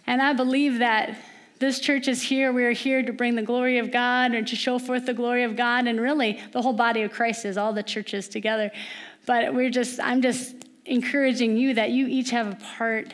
And 0.06 0.22
I 0.22 0.32
believe 0.32 0.78
that 0.78 1.18
this 1.58 1.80
church 1.80 2.06
is 2.06 2.22
here. 2.22 2.52
We 2.52 2.64
are 2.64 2.72
here 2.72 3.02
to 3.02 3.12
bring 3.12 3.34
the 3.34 3.42
glory 3.42 3.78
of 3.78 3.90
God 3.90 4.32
and 4.32 4.46
to 4.46 4.56
show 4.56 4.78
forth 4.78 5.06
the 5.06 5.14
glory 5.14 5.42
of 5.42 5.56
God. 5.56 5.86
And 5.88 6.00
really, 6.00 6.40
the 6.52 6.62
whole 6.62 6.72
body 6.72 7.02
of 7.02 7.10
Christ 7.10 7.44
is 7.44 7.58
all 7.58 7.72
the 7.72 7.82
churches 7.82 8.28
together. 8.28 8.70
But 9.26 9.52
we're 9.52 9.70
just, 9.70 9.98
I'm 10.00 10.22
just 10.22 10.54
encouraging 10.84 11.56
you 11.56 11.74
that 11.74 11.90
you 11.90 12.06
each 12.06 12.30
have 12.30 12.52
a 12.52 12.56
part 12.76 13.12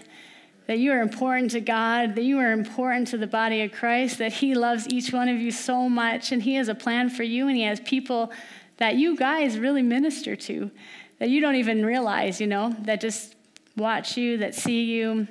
that 0.66 0.78
you 0.78 0.92
are 0.92 1.00
important 1.00 1.50
to 1.50 1.60
God, 1.60 2.14
that 2.14 2.24
you 2.24 2.38
are 2.38 2.52
important 2.52 3.08
to 3.08 3.18
the 3.18 3.26
body 3.26 3.62
of 3.62 3.72
Christ, 3.72 4.18
that 4.18 4.34
He 4.34 4.54
loves 4.54 4.88
each 4.88 5.12
one 5.12 5.28
of 5.28 5.38
you 5.38 5.50
so 5.50 5.88
much, 5.88 6.32
and 6.32 6.42
He 6.42 6.54
has 6.54 6.68
a 6.68 6.74
plan 6.74 7.10
for 7.10 7.22
you, 7.22 7.48
and 7.48 7.56
He 7.56 7.64
has 7.64 7.80
people 7.80 8.32
that 8.78 8.96
you 8.96 9.16
guys 9.16 9.58
really 9.58 9.82
minister 9.82 10.34
to, 10.36 10.70
that 11.18 11.28
you 11.28 11.40
don't 11.40 11.56
even 11.56 11.84
realize, 11.84 12.40
you 12.40 12.46
know, 12.46 12.74
that 12.82 13.00
just 13.00 13.34
watch 13.76 14.16
you, 14.16 14.38
that 14.38 14.54
see 14.54 14.84
you. 14.84 15.26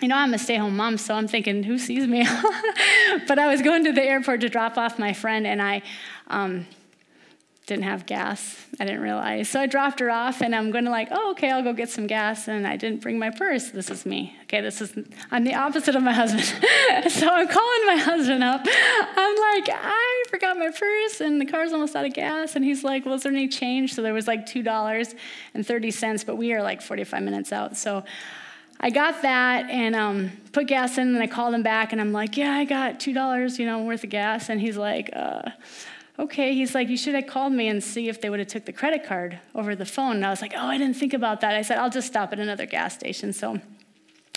You 0.00 0.08
know, 0.08 0.16
I'm 0.16 0.32
a 0.32 0.38
stay 0.38 0.56
home 0.56 0.76
mom, 0.76 0.96
so 0.96 1.14
I'm 1.14 1.26
thinking, 1.26 1.64
who 1.64 1.76
sees 1.76 2.06
me? 2.06 2.24
but 3.28 3.38
I 3.38 3.48
was 3.48 3.62
going 3.62 3.84
to 3.84 3.92
the 3.92 4.02
airport 4.02 4.42
to 4.42 4.48
drop 4.48 4.76
off 4.76 4.98
my 4.98 5.12
friend, 5.12 5.46
and 5.46 5.60
I, 5.60 5.82
um, 6.28 6.66
didn't 7.68 7.84
have 7.84 8.06
gas. 8.06 8.56
I 8.80 8.86
didn't 8.86 9.02
realize. 9.02 9.50
So 9.50 9.60
I 9.60 9.66
dropped 9.66 10.00
her 10.00 10.10
off 10.10 10.40
and 10.40 10.54
I'm 10.54 10.70
going 10.70 10.86
to 10.86 10.90
like, 10.90 11.08
oh, 11.10 11.32
okay, 11.32 11.50
I'll 11.50 11.62
go 11.62 11.74
get 11.74 11.90
some 11.90 12.06
gas. 12.06 12.48
And 12.48 12.66
I 12.66 12.76
didn't 12.76 13.02
bring 13.02 13.18
my 13.18 13.28
purse. 13.28 13.70
This 13.70 13.90
is 13.90 14.06
me. 14.06 14.34
Okay, 14.44 14.62
this 14.62 14.80
is, 14.80 14.98
I'm 15.30 15.44
the 15.44 15.54
opposite 15.54 15.94
of 15.94 16.02
my 16.02 16.14
husband. 16.14 16.44
so 17.12 17.28
I'm 17.28 17.46
calling 17.46 17.86
my 17.86 17.96
husband 17.96 18.42
up. 18.42 18.62
I'm 18.64 19.36
like, 19.36 19.68
I 19.70 20.24
forgot 20.30 20.56
my 20.56 20.70
purse 20.70 21.20
and 21.20 21.38
the 21.38 21.44
car's 21.44 21.74
almost 21.74 21.94
out 21.94 22.06
of 22.06 22.14
gas. 22.14 22.56
And 22.56 22.64
he's 22.64 22.82
like, 22.82 23.04
well, 23.04 23.16
is 23.16 23.24
there 23.24 23.32
any 23.32 23.48
change? 23.48 23.92
So 23.92 24.00
there 24.00 24.14
was 24.14 24.26
like 24.26 24.46
$2.30, 24.46 26.26
but 26.26 26.36
we 26.36 26.54
are 26.54 26.62
like 26.62 26.80
45 26.80 27.22
minutes 27.22 27.52
out. 27.52 27.76
So 27.76 28.02
I 28.80 28.88
got 28.88 29.20
that 29.20 29.68
and 29.68 29.94
um, 29.94 30.32
put 30.52 30.68
gas 30.68 30.96
in 30.96 31.08
and 31.08 31.22
I 31.22 31.26
called 31.26 31.52
him 31.52 31.62
back 31.62 31.92
and 31.92 32.00
I'm 32.00 32.12
like, 32.12 32.38
yeah, 32.38 32.52
I 32.52 32.64
got 32.64 32.98
$2, 32.98 33.58
you 33.58 33.66
know, 33.66 33.82
worth 33.82 34.04
of 34.04 34.10
gas. 34.10 34.48
And 34.48 34.58
he's 34.58 34.78
like, 34.78 35.10
uh, 35.12 35.50
okay 36.18 36.54
he's 36.54 36.74
like 36.74 36.88
you 36.88 36.96
should 36.96 37.14
have 37.14 37.26
called 37.26 37.52
me 37.52 37.68
and 37.68 37.82
see 37.82 38.08
if 38.08 38.20
they 38.20 38.30
would 38.30 38.38
have 38.38 38.48
took 38.48 38.64
the 38.64 38.72
credit 38.72 39.04
card 39.04 39.38
over 39.54 39.74
the 39.74 39.86
phone 39.86 40.16
and 40.16 40.26
i 40.26 40.30
was 40.30 40.42
like 40.42 40.52
oh 40.56 40.66
i 40.66 40.76
didn't 40.76 40.96
think 40.96 41.12
about 41.12 41.40
that 41.40 41.54
i 41.54 41.62
said 41.62 41.78
i'll 41.78 41.90
just 41.90 42.06
stop 42.06 42.32
at 42.32 42.38
another 42.38 42.66
gas 42.66 42.94
station 42.94 43.32
so 43.32 43.60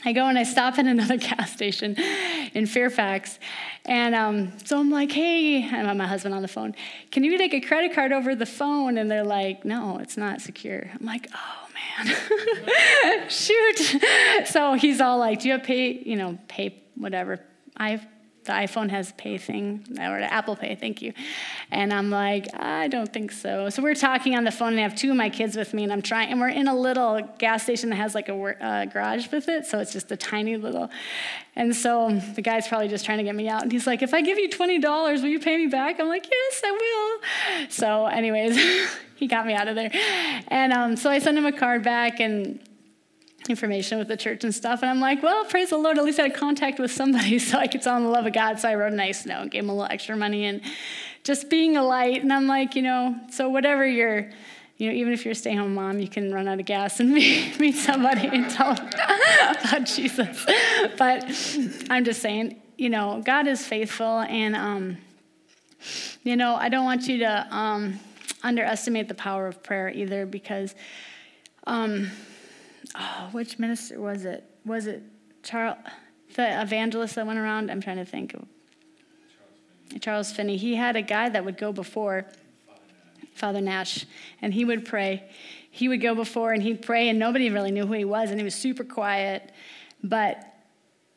I 0.04 0.13
go 0.13 0.28
and 0.28 0.38
I 0.38 0.44
stop 0.44 0.80
at 0.80 0.86
another 0.88 1.17
gas 1.17 1.52
station 1.52 1.96
in 2.54 2.65
Fairfax. 2.65 3.39
And 3.86 4.15
um, 4.15 4.54
so 4.63 4.80
I'm 4.80 4.89
like, 4.89 5.12
hey, 5.12 5.58
I 5.58 5.67
have 5.67 5.98
my 5.98 6.08
husband 6.08 6.34
on 6.34 6.41
the 6.41 6.48
phone. 6.48 6.76
Can 7.12 7.24
you 7.24 7.38
take 7.38 7.54
a 7.54 7.62
credit 7.62 7.94
card 7.94 8.12
over 8.12 8.36
the 8.36 8.46
phone? 8.46 8.98
And 8.98 9.10
they're 9.10 9.24
like, 9.24 9.65
no, 9.65 9.98
it's 10.00 10.17
not 10.17 10.41
secure. 10.41 10.89
I'm 11.00 11.06
like, 11.06 11.28
oh, 11.34 12.06
man. 12.06 13.30
Shoot. 13.30 14.02
So 14.46 14.74
he's 14.74 15.02
all 15.02 15.20
like, 15.20 15.41
do 15.41 15.48
you 15.48 15.54
have 15.54 15.63
pay, 15.63 15.91
you 15.91 16.15
know, 16.15 16.38
pay, 16.48 16.82
whatever. 16.96 17.39
I 17.78 18.02
the 18.43 18.54
iPhone 18.54 18.89
has 18.89 19.12
pay 19.13 19.38
thing, 19.38 19.86
or 19.99 20.19
Apple 20.19 20.56
Pay, 20.56 20.73
thank 20.75 21.01
you. 21.01 21.13
And 21.69 21.93
I'm 21.93 22.10
like, 22.10 22.47
I 22.60 22.88
don't 22.88 23.12
think 23.12 23.32
so. 23.32 23.69
So 23.69 23.84
we're 23.84 23.93
talking 23.93 24.36
on 24.36 24.43
the 24.43 24.51
phone, 24.51 24.69
and 24.69 24.80
I 24.80 24.84
have 24.84 24.95
two 24.95 25.12
of 25.12 25.15
my 25.15 25.30
kids 25.30 25.56
with 25.56 25.73
me, 25.75 25.84
and 25.84 25.93
I'm 25.93 26.01
trying, 26.01 26.32
and 26.32 26.41
we're 26.41 26.49
in 26.49 26.67
a 26.67 26.75
little 26.75 27.21
gas 27.38 27.63
station 27.63 27.91
that 27.91 27.97
has 27.97 28.15
like 28.15 28.30
a 28.30 28.34
uh, 28.34 28.86
garage 28.86 29.32
with 29.32 29.47
it, 29.47 29.67
so 29.67 29.80
it's 29.80 29.93
just 29.93 30.12
a 30.12 30.17
tiny 30.17 30.58
little. 30.58 30.89
And 31.56 31.75
so 31.75 32.19
the 32.36 32.41
guy's 32.41 32.67
probably 32.67 32.88
just 32.88 33.06
trying 33.06 33.19
to 33.19 33.23
get 33.23 33.36
me 33.36 33.47
out, 33.47 33.62
and 33.62 33.71
he's 33.71 33.86
like, 33.86 34.01
if 34.01 34.13
I 34.13 34.21
give 34.21 34.39
you 34.39 34.49
$20, 34.49 35.21
will 35.21 35.30
you 35.30 35.39
pay 35.39 35.58
me 35.58 35.67
back? 35.67 35.99
I'm 35.99 36.08
like, 36.08 36.27
yes, 36.30 36.62
I 36.65 36.71
will. 37.62 37.69
So, 37.69 38.08
anyways, 38.08 38.58
he 39.15 39.27
got 39.27 39.45
me 39.45 39.54
out 39.54 39.67
of 39.67 39.75
there. 39.75 39.91
And 40.47 40.73
um, 40.73 40.95
so 40.95 41.12
I 41.12 41.19
sent 41.19 41.38
him 41.38 41.45
a 41.45 41.51
card 41.51 41.84
back, 41.84 42.19
and 42.19 42.60
information 43.49 43.97
with 43.97 44.08
the 44.08 44.17
church 44.17 44.43
and 44.43 44.54
stuff. 44.54 44.82
And 44.82 44.89
I'm 44.89 44.99
like, 44.99 45.23
well, 45.23 45.45
praise 45.45 45.69
the 45.69 45.77
Lord, 45.77 45.97
at 45.97 46.04
least 46.04 46.19
I 46.19 46.23
had 46.23 46.36
contact 46.36 46.80
with 46.80 46.91
somebody 46.91 47.39
so 47.39 47.58
I 47.58 47.67
could 47.67 47.82
tell 47.82 47.95
them 47.95 48.04
the 48.04 48.10
love 48.10 48.25
of 48.25 48.34
God. 48.34 48.60
So 48.60 48.69
I 48.69 48.75
wrote 48.75 48.93
a 48.93 48.95
nice 48.95 49.25
note, 49.25 49.51
gave 49.51 49.63
them 49.63 49.69
a 49.69 49.73
little 49.73 49.91
extra 49.91 50.15
money, 50.15 50.45
and 50.45 50.62
just 51.23 51.49
being 51.49 51.77
a 51.77 51.84
light. 51.84 52.21
And 52.21 52.32
I'm 52.32 52.47
like, 52.47 52.75
you 52.75 52.82
know, 52.82 53.15
so 53.32 53.49
whatever 53.49 53.86
you're, 53.86 54.30
you 54.77 54.88
know, 54.88 54.93
even 54.93 55.13
if 55.13 55.25
you're 55.25 55.34
a 55.34 55.36
stay 55.36 55.56
home 55.56 55.73
mom, 55.73 55.99
you 55.99 56.08
can 56.08 56.34
run 56.34 56.47
out 56.47 56.60
of 56.60 56.65
gas 56.65 56.99
and 56.99 57.12
meet, 57.13 57.60
meet 57.60 57.75
somebody 57.75 58.27
and 58.27 58.49
tell 58.49 58.75
them 58.75 58.88
about 59.65 59.86
Jesus. 59.86 60.45
But 60.97 61.25
I'm 61.89 62.04
just 62.04 62.21
saying, 62.21 62.62
you 62.77 62.89
know, 62.89 63.21
God 63.23 63.47
is 63.47 63.65
faithful. 63.65 64.21
And, 64.21 64.56
um, 64.56 64.97
you 66.23 66.36
know, 66.36 66.56
I 66.56 66.69
don't 66.69 66.86
want 66.86 67.08
you 67.08 67.19
to 67.19 67.47
um, 67.56 67.99
underestimate 68.43 69.08
the 69.08 69.15
power 69.15 69.47
of 69.47 69.63
prayer 69.63 69.89
either 69.89 70.25
because. 70.25 70.75
Um, 71.67 72.10
oh, 72.96 73.30
which 73.32 73.60
minister 73.60 74.00
was 74.00 74.26
it? 74.26 74.44
Was 74.65 74.88
it 74.88 75.04
Charles, 75.44 75.78
the 76.36 76.62
evangelist 76.62 77.15
that 77.15 77.26
went 77.26 77.39
around? 77.39 77.72
I'm 77.72 77.82
trying 77.82 77.98
to 77.98 78.06
think. 78.06 78.36
Charles 80.00 80.32
Finney. 80.32 80.58
He 80.58 80.76
had 80.76 80.96
a 80.96 81.02
guy 81.02 81.30
that 81.30 81.44
would 81.44 81.58
go 81.58 81.74
before 81.74 82.26
Father 83.34 83.62
Nash, 83.62 84.06
and 84.41 84.54
he 84.54 84.65
would 84.65 84.86
pray. 84.86 85.30
He 85.70 85.88
would 85.88 86.02
go 86.02 86.15
before 86.15 86.54
and 86.54 86.62
he'd 86.62 86.82
pray, 86.82 87.10
and 87.10 87.17
nobody 87.17 87.50
really 87.50 87.72
knew 87.72 87.86
who 87.86 87.94
he 87.94 88.06
was, 88.06 88.30
and 88.30 88.39
he 88.39 88.44
was 88.44 88.56
super 88.56 88.84
quiet. 88.84 89.52
But 90.04 90.46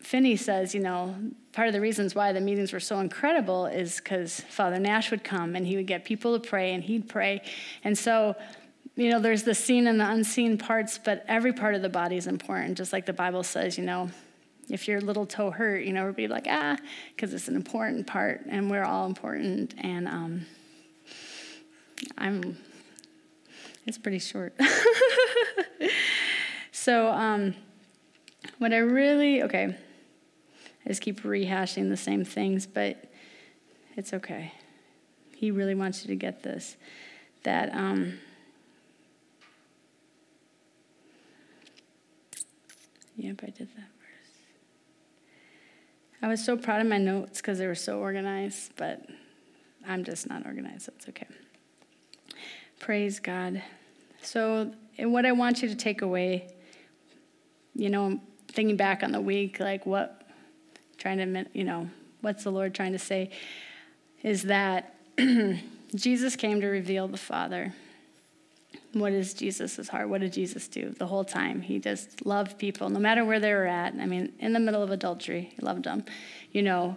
Finney 0.00 0.36
says, 0.36 0.74
you 0.74 0.80
know, 0.80 1.14
part 1.52 1.68
of 1.68 1.74
the 1.74 1.80
reasons 1.80 2.14
why 2.14 2.32
the 2.32 2.40
meetings 2.40 2.72
were 2.72 2.80
so 2.80 3.00
incredible 3.00 3.66
is 3.66 3.96
because 3.96 4.40
Father 4.40 4.78
Nash 4.78 5.10
would 5.10 5.24
come 5.24 5.56
and 5.56 5.66
he 5.66 5.76
would 5.76 5.86
get 5.86 6.04
people 6.04 6.38
to 6.38 6.48
pray, 6.48 6.72
and 6.72 6.82
he'd 6.84 7.08
pray. 7.08 7.42
And 7.82 7.96
so 7.96 8.36
you 8.96 9.10
know, 9.10 9.18
there's 9.18 9.42
the 9.42 9.54
seen 9.54 9.86
and 9.86 9.98
the 9.98 10.08
unseen 10.08 10.56
parts, 10.56 10.98
but 10.98 11.24
every 11.26 11.52
part 11.52 11.74
of 11.74 11.82
the 11.82 11.88
body 11.88 12.16
is 12.16 12.26
important, 12.26 12.78
just 12.78 12.92
like 12.92 13.06
the 13.06 13.12
Bible 13.12 13.42
says, 13.42 13.76
you 13.76 13.84
know, 13.84 14.08
if 14.68 14.86
your 14.86 15.00
little 15.00 15.26
toe 15.26 15.50
hurt, 15.50 15.84
you 15.84 15.92
know, 15.92 16.02
everybody 16.02 16.28
like, 16.28 16.46
ah, 16.48 16.76
because 17.14 17.34
it's 17.34 17.48
an 17.48 17.56
important 17.56 18.06
part, 18.06 18.42
and 18.48 18.70
we're 18.70 18.84
all 18.84 19.06
important. 19.06 19.74
And 19.78 20.06
um, 20.06 20.46
I'm, 22.16 22.56
it's 23.84 23.98
pretty 23.98 24.20
short. 24.20 24.54
so, 26.72 27.08
um, 27.08 27.54
what 28.58 28.72
I 28.72 28.78
really, 28.78 29.42
okay, 29.42 29.76
I 30.84 30.88
just 30.88 31.02
keep 31.02 31.22
rehashing 31.22 31.88
the 31.88 31.96
same 31.96 32.24
things, 32.24 32.66
but 32.66 33.10
it's 33.96 34.14
okay. 34.14 34.52
He 35.34 35.50
really 35.50 35.74
wants 35.74 36.04
you 36.04 36.08
to 36.08 36.16
get 36.16 36.42
this. 36.42 36.76
That, 37.42 37.74
um, 37.74 38.18
Yep, 43.16 43.40
I 43.42 43.46
did 43.46 43.68
that 43.76 43.88
first. 43.98 44.40
I 46.22 46.28
was 46.28 46.44
so 46.44 46.56
proud 46.56 46.80
of 46.80 46.86
my 46.86 46.98
notes 46.98 47.40
because 47.40 47.58
they 47.58 47.66
were 47.66 47.74
so 47.74 48.00
organized, 48.00 48.72
but 48.76 49.06
I'm 49.86 50.04
just 50.04 50.28
not 50.28 50.46
organized, 50.46 50.82
so 50.82 50.92
it's 50.96 51.08
okay. 51.08 51.26
Praise 52.80 53.20
God. 53.20 53.62
So, 54.22 54.72
what 54.98 55.26
I 55.26 55.32
want 55.32 55.62
you 55.62 55.68
to 55.68 55.74
take 55.74 56.02
away, 56.02 56.48
you 57.74 57.90
know, 57.90 58.20
thinking 58.48 58.76
back 58.76 59.02
on 59.02 59.12
the 59.12 59.20
week, 59.20 59.60
like 59.60 59.86
what, 59.86 60.22
trying 60.98 61.18
to, 61.18 61.46
you 61.52 61.64
know, 61.64 61.88
what's 62.20 62.44
the 62.44 62.50
Lord 62.50 62.74
trying 62.74 62.92
to 62.92 62.98
say, 62.98 63.30
is 64.22 64.44
that 64.44 64.94
Jesus 65.94 66.36
came 66.36 66.60
to 66.60 66.66
reveal 66.66 67.06
the 67.06 67.18
Father. 67.18 67.74
What 68.94 69.12
is 69.12 69.34
Jesus' 69.34 69.88
heart? 69.88 70.08
What 70.08 70.20
did 70.20 70.32
Jesus 70.32 70.68
do 70.68 70.90
the 70.90 71.06
whole 71.06 71.24
time? 71.24 71.60
He 71.60 71.78
just 71.78 72.24
loved 72.24 72.58
people, 72.58 72.88
no 72.88 73.00
matter 73.00 73.24
where 73.24 73.40
they 73.40 73.52
were 73.52 73.66
at. 73.66 73.94
I 73.94 74.06
mean, 74.06 74.32
in 74.38 74.52
the 74.52 74.60
middle 74.60 74.82
of 74.82 74.90
adultery, 74.90 75.52
he 75.56 75.62
loved 75.62 75.84
them. 75.84 76.04
You 76.52 76.62
know, 76.62 76.96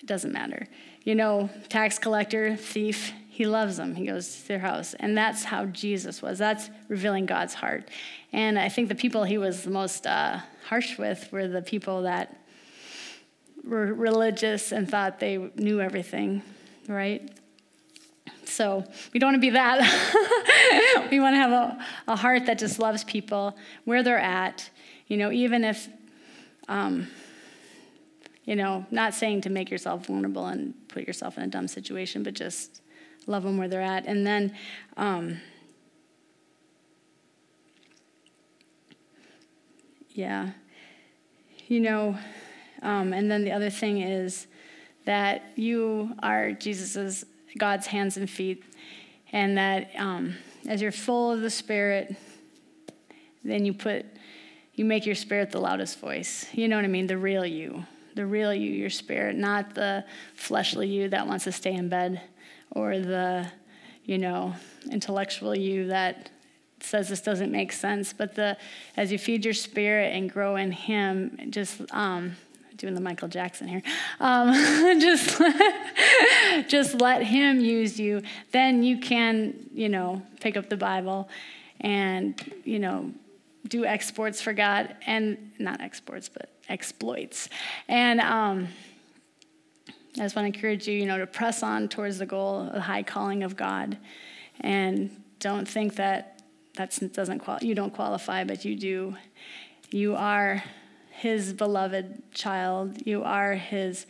it 0.00 0.06
doesn't 0.06 0.32
matter. 0.32 0.66
You 1.04 1.14
know, 1.14 1.50
tax 1.68 1.98
collector, 1.98 2.56
thief, 2.56 3.12
he 3.28 3.46
loves 3.46 3.76
them. 3.76 3.94
He 3.94 4.06
goes 4.06 4.42
to 4.42 4.48
their 4.48 4.58
house. 4.58 4.94
And 4.94 5.16
that's 5.16 5.44
how 5.44 5.66
Jesus 5.66 6.20
was. 6.20 6.38
That's 6.38 6.70
revealing 6.88 7.26
God's 7.26 7.54
heart. 7.54 7.88
And 8.32 8.58
I 8.58 8.68
think 8.68 8.88
the 8.88 8.94
people 8.94 9.24
he 9.24 9.38
was 9.38 9.64
the 9.64 9.70
most 9.70 10.06
uh, 10.06 10.40
harsh 10.68 10.98
with 10.98 11.30
were 11.32 11.48
the 11.48 11.62
people 11.62 12.02
that 12.02 12.36
were 13.64 13.92
religious 13.94 14.72
and 14.72 14.88
thought 14.88 15.18
they 15.18 15.38
knew 15.56 15.80
everything, 15.80 16.42
right? 16.88 17.30
So 18.44 18.84
we 19.12 19.18
don't 19.18 19.28
want 19.28 19.36
to 19.36 19.40
be 19.40 19.50
that. 19.50 21.08
we 21.10 21.20
want 21.20 21.34
to 21.34 21.38
have 21.38 21.52
a, 21.52 21.78
a 22.08 22.16
heart 22.16 22.46
that 22.46 22.58
just 22.58 22.78
loves 22.78 23.02
people 23.02 23.56
where 23.84 24.02
they're 24.02 24.18
at, 24.18 24.68
you 25.06 25.16
know, 25.16 25.32
even 25.32 25.64
if, 25.64 25.88
um, 26.68 27.08
you 28.44 28.54
know, 28.54 28.84
not 28.90 29.14
saying 29.14 29.40
to 29.42 29.50
make 29.50 29.70
yourself 29.70 30.06
vulnerable 30.06 30.46
and 30.46 30.74
put 30.88 31.06
yourself 31.06 31.38
in 31.38 31.44
a 31.44 31.46
dumb 31.46 31.66
situation, 31.66 32.22
but 32.22 32.34
just 32.34 32.82
love 33.26 33.42
them 33.42 33.56
where 33.56 33.68
they're 33.68 33.80
at. 33.80 34.06
And 34.06 34.26
then, 34.26 34.54
um, 34.96 35.40
yeah, 40.10 40.50
you 41.68 41.80
know, 41.80 42.18
um, 42.82 43.12
and 43.12 43.30
then 43.30 43.44
the 43.44 43.52
other 43.52 43.70
thing 43.70 44.02
is 44.02 44.46
that 45.04 45.42
you 45.56 46.14
are 46.22 46.52
Jesus's 46.52 47.24
God's 47.58 47.86
hands 47.86 48.16
and 48.16 48.28
feet, 48.28 48.64
and 49.32 49.56
that 49.56 49.90
um, 49.96 50.36
as 50.68 50.82
you're 50.82 50.92
full 50.92 51.32
of 51.32 51.40
the 51.40 51.50
Spirit, 51.50 52.16
then 53.44 53.64
you 53.64 53.72
put 53.72 54.06
you 54.74 54.84
make 54.84 55.04
your 55.04 55.14
spirit 55.14 55.50
the 55.50 55.60
loudest 55.60 56.00
voice. 56.00 56.46
You 56.52 56.66
know 56.66 56.76
what 56.76 56.84
I 56.84 56.88
mean? 56.88 57.06
The 57.06 57.18
real 57.18 57.44
you, 57.44 57.84
the 58.14 58.24
real 58.24 58.54
you, 58.54 58.70
your 58.70 58.90
spirit, 58.90 59.36
not 59.36 59.74
the 59.74 60.04
fleshly 60.34 60.88
you 60.88 61.08
that 61.10 61.26
wants 61.26 61.44
to 61.44 61.52
stay 61.52 61.74
in 61.74 61.88
bed, 61.88 62.22
or 62.70 62.98
the 62.98 63.46
you 64.04 64.18
know 64.18 64.54
intellectual 64.90 65.54
you 65.54 65.88
that 65.88 66.30
says 66.80 67.08
this 67.08 67.20
doesn't 67.20 67.52
make 67.52 67.72
sense. 67.72 68.12
But 68.12 68.34
the 68.34 68.56
as 68.96 69.12
you 69.12 69.18
feed 69.18 69.44
your 69.44 69.54
spirit 69.54 70.14
and 70.14 70.30
grow 70.30 70.56
in 70.56 70.72
Him, 70.72 71.38
just 71.50 71.82
um, 71.92 72.36
doing 72.82 72.94
the 72.94 73.00
Michael 73.00 73.28
Jackson 73.28 73.68
here. 73.68 73.80
Um, 74.18 74.52
just, 75.00 75.40
just 76.68 77.00
let 77.00 77.22
Him 77.22 77.60
use 77.60 77.98
you. 77.98 78.22
Then 78.50 78.82
you 78.82 78.98
can, 78.98 79.54
you 79.72 79.88
know, 79.88 80.20
pick 80.40 80.56
up 80.56 80.68
the 80.68 80.76
Bible 80.76 81.28
and, 81.80 82.34
you 82.64 82.80
know, 82.80 83.12
do 83.68 83.84
exports 83.84 84.40
for 84.40 84.52
God 84.52 84.96
and 85.06 85.52
not 85.60 85.80
exports, 85.80 86.28
but 86.28 86.50
exploits. 86.68 87.48
And 87.86 88.20
um, 88.20 88.66
I 90.16 90.22
just 90.22 90.34
want 90.34 90.52
to 90.52 90.56
encourage 90.56 90.88
you, 90.88 90.94
you 90.94 91.06
know, 91.06 91.18
to 91.18 91.26
press 91.26 91.62
on 91.62 91.88
towards 91.88 92.18
the 92.18 92.26
goal, 92.26 92.68
the 92.74 92.80
high 92.80 93.04
calling 93.04 93.44
of 93.44 93.56
God, 93.56 93.96
and 94.60 95.08
don't 95.38 95.68
think 95.68 95.94
that 95.94 96.42
that 96.74 96.98
doesn't 97.12 97.38
qual- 97.38 97.60
you 97.62 97.76
don't 97.76 97.94
qualify, 97.94 98.42
but 98.42 98.64
you 98.64 98.74
do. 98.74 99.14
You 99.92 100.16
are 100.16 100.64
his 101.12 101.52
beloved 101.52 102.32
child. 102.32 103.06
You 103.06 103.22
are 103.22 103.54
his 103.54 104.06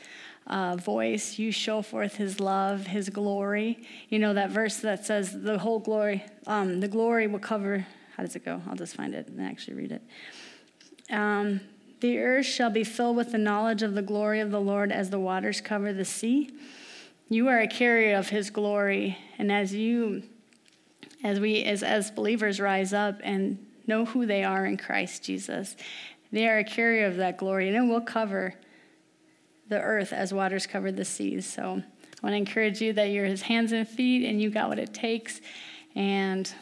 uh, 0.46 0.76
voice. 0.76 1.38
You 1.38 1.52
show 1.52 1.82
forth 1.82 2.16
his 2.16 2.40
love, 2.40 2.86
his 2.86 3.08
glory. 3.08 3.86
You 4.08 4.18
know 4.18 4.34
that 4.34 4.50
verse 4.50 4.78
that 4.78 5.04
says 5.04 5.42
the 5.42 5.58
whole 5.58 5.78
glory, 5.78 6.24
um, 6.46 6.80
the 6.80 6.88
glory 6.88 7.26
will 7.26 7.38
cover. 7.38 7.86
How 8.16 8.22
does 8.22 8.36
it 8.36 8.44
go? 8.44 8.60
I'll 8.68 8.76
just 8.76 8.94
find 8.94 9.14
it 9.14 9.28
and 9.28 9.40
actually 9.40 9.74
read 9.74 9.92
it. 9.92 10.02
Um, 11.10 11.60
the 12.00 12.18
earth 12.18 12.46
shall 12.46 12.70
be 12.70 12.84
filled 12.84 13.16
with 13.16 13.32
the 13.32 13.38
knowledge 13.38 13.82
of 13.82 13.94
the 13.94 14.02
glory 14.02 14.40
of 14.40 14.50
the 14.50 14.60
Lord 14.60 14.90
as 14.90 15.10
the 15.10 15.20
waters 15.20 15.60
cover 15.60 15.92
the 15.92 16.04
sea. 16.04 16.50
You 17.28 17.48
are 17.48 17.60
a 17.60 17.68
carrier 17.68 18.16
of 18.16 18.28
his 18.28 18.50
glory. 18.50 19.18
And 19.38 19.50
as 19.50 19.74
you, 19.74 20.22
as 21.22 21.40
we, 21.40 21.62
as, 21.62 21.82
as 21.82 22.10
believers 22.10 22.60
rise 22.60 22.92
up 22.92 23.20
and 23.22 23.64
know 23.86 24.04
who 24.04 24.26
they 24.26 24.44
are 24.44 24.66
in 24.66 24.76
Christ 24.76 25.24
Jesus 25.24 25.76
they 26.32 26.48
are 26.48 26.58
a 26.58 26.64
carrier 26.64 27.06
of 27.06 27.16
that 27.16 27.36
glory, 27.36 27.68
and 27.68 27.76
it 27.76 27.92
will 27.92 28.00
cover 28.00 28.54
the 29.68 29.80
earth 29.80 30.12
as 30.12 30.32
waters 30.32 30.66
cover 30.66 30.90
the 30.90 31.04
seas. 31.04 31.46
So 31.46 31.62
I 31.62 31.66
want 31.66 32.32
to 32.32 32.36
encourage 32.36 32.80
you 32.80 32.92
that 32.94 33.10
you're 33.10 33.26
his 33.26 33.42
hands 33.42 33.72
and 33.72 33.86
feet, 33.86 34.26
and 34.28 34.40
you 34.40 34.50
got 34.50 34.68
what 34.68 34.78
it 34.78 34.94
takes. 34.94 35.40
And 35.94 36.52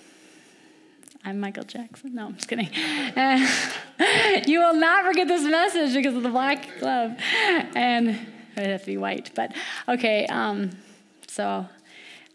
I'm 1.24 1.38
Michael 1.38 1.64
Jackson. 1.64 2.14
No, 2.14 2.26
I'm 2.26 2.37
just 2.37 2.48
kidding. 2.48 2.70
You 4.46 4.61
will 4.61 4.74
not 4.74 5.04
forget 5.04 5.28
this 5.28 5.42
message 5.42 5.94
because 5.94 6.16
of 6.16 6.22
the 6.22 6.30
black 6.30 6.78
glove. 6.78 7.14
And 7.74 8.09
it 8.56 8.66
has 8.66 8.80
to 8.80 8.87
be 8.87 8.96
white. 8.96 9.30
But 9.35 9.52
okay, 9.87 10.26
um, 10.26 10.70
so 11.28 11.68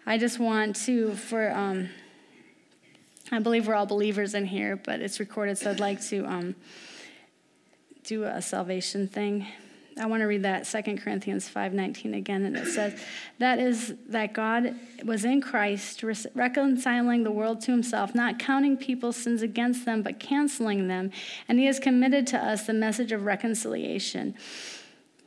I 0.05 0.19
just 0.19 0.39
want 0.39 0.75
to, 0.85 1.15
for, 1.15 1.51
um, 1.51 1.89
I 3.31 3.39
believe 3.39 3.67
we're 3.67 3.73
all 3.73 3.87
believers 3.87 4.35
in 4.35 4.45
here, 4.45 4.75
but 4.75 5.01
it's 5.01 5.19
recorded, 5.19 5.57
so 5.57 5.71
I'd 5.71 5.79
like 5.79 6.01
to. 6.05 6.25
Um, 6.25 6.55
do 8.05 8.23
a 8.23 8.41
salvation 8.41 9.07
thing. 9.07 9.47
I 9.97 10.05
want 10.07 10.21
to 10.21 10.25
read 10.25 10.43
that 10.43 10.67
2 10.67 10.97
Corinthians 10.97 11.49
5:19 11.49 12.13
again 12.13 12.43
and 12.43 12.57
it 12.57 12.67
says 12.67 12.99
that 13.39 13.59
is 13.59 13.95
that 14.09 14.33
God 14.33 14.75
was 15.05 15.23
in 15.23 15.39
Christ 15.39 16.03
reconciling 16.03 17.23
the 17.23 17.31
world 17.31 17.61
to 17.61 17.71
himself 17.71 18.13
not 18.13 18.37
counting 18.37 18.75
people's 18.75 19.15
sins 19.15 19.41
against 19.41 19.85
them 19.85 20.01
but 20.01 20.19
canceling 20.19 20.89
them 20.89 21.11
and 21.47 21.59
he 21.59 21.65
has 21.65 21.79
committed 21.79 22.27
to 22.27 22.37
us 22.37 22.67
the 22.67 22.73
message 22.73 23.13
of 23.13 23.23
reconciliation 23.23 24.35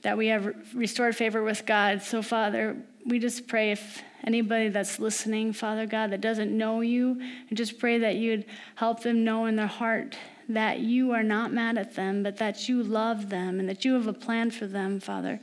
that 0.03 0.19
we 0.19 0.27
have 0.27 0.55
restored 0.75 1.17
favor 1.17 1.43
with 1.43 1.65
God 1.65 2.03
so 2.03 2.21
father 2.21 2.77
we 3.07 3.19
just 3.19 3.49
pray 3.49 3.73
if 3.73 4.03
anybody 4.23 4.69
that's 4.69 4.99
listening 4.99 5.55
father 5.55 5.87
God 5.87 6.13
that 6.13 6.21
doesn't 6.21 6.55
know 6.55 6.83
you 6.83 7.19
and 7.49 7.57
just 7.57 7.79
pray 7.79 7.97
that 8.01 8.17
you'd 8.17 8.45
help 8.75 9.03
them 9.03 9.25
know 9.25 9.47
in 9.47 9.57
their 9.57 9.67
heart 9.67 10.19
that 10.49 10.81
you 10.81 11.13
are 11.13 11.23
not 11.23 11.53
mad 11.53 11.77
at 11.77 11.95
them, 11.95 12.23
but 12.23 12.39
that 12.39 12.69
you 12.69 12.83
love 12.83 13.29
them 13.29 13.61
and 13.61 13.69
that 13.69 13.85
you 13.85 13.95
have 13.95 14.07
a 14.07 14.13
plan 14.13 14.51
for 14.51 14.67
them, 14.67 14.99
Father. 14.99 15.41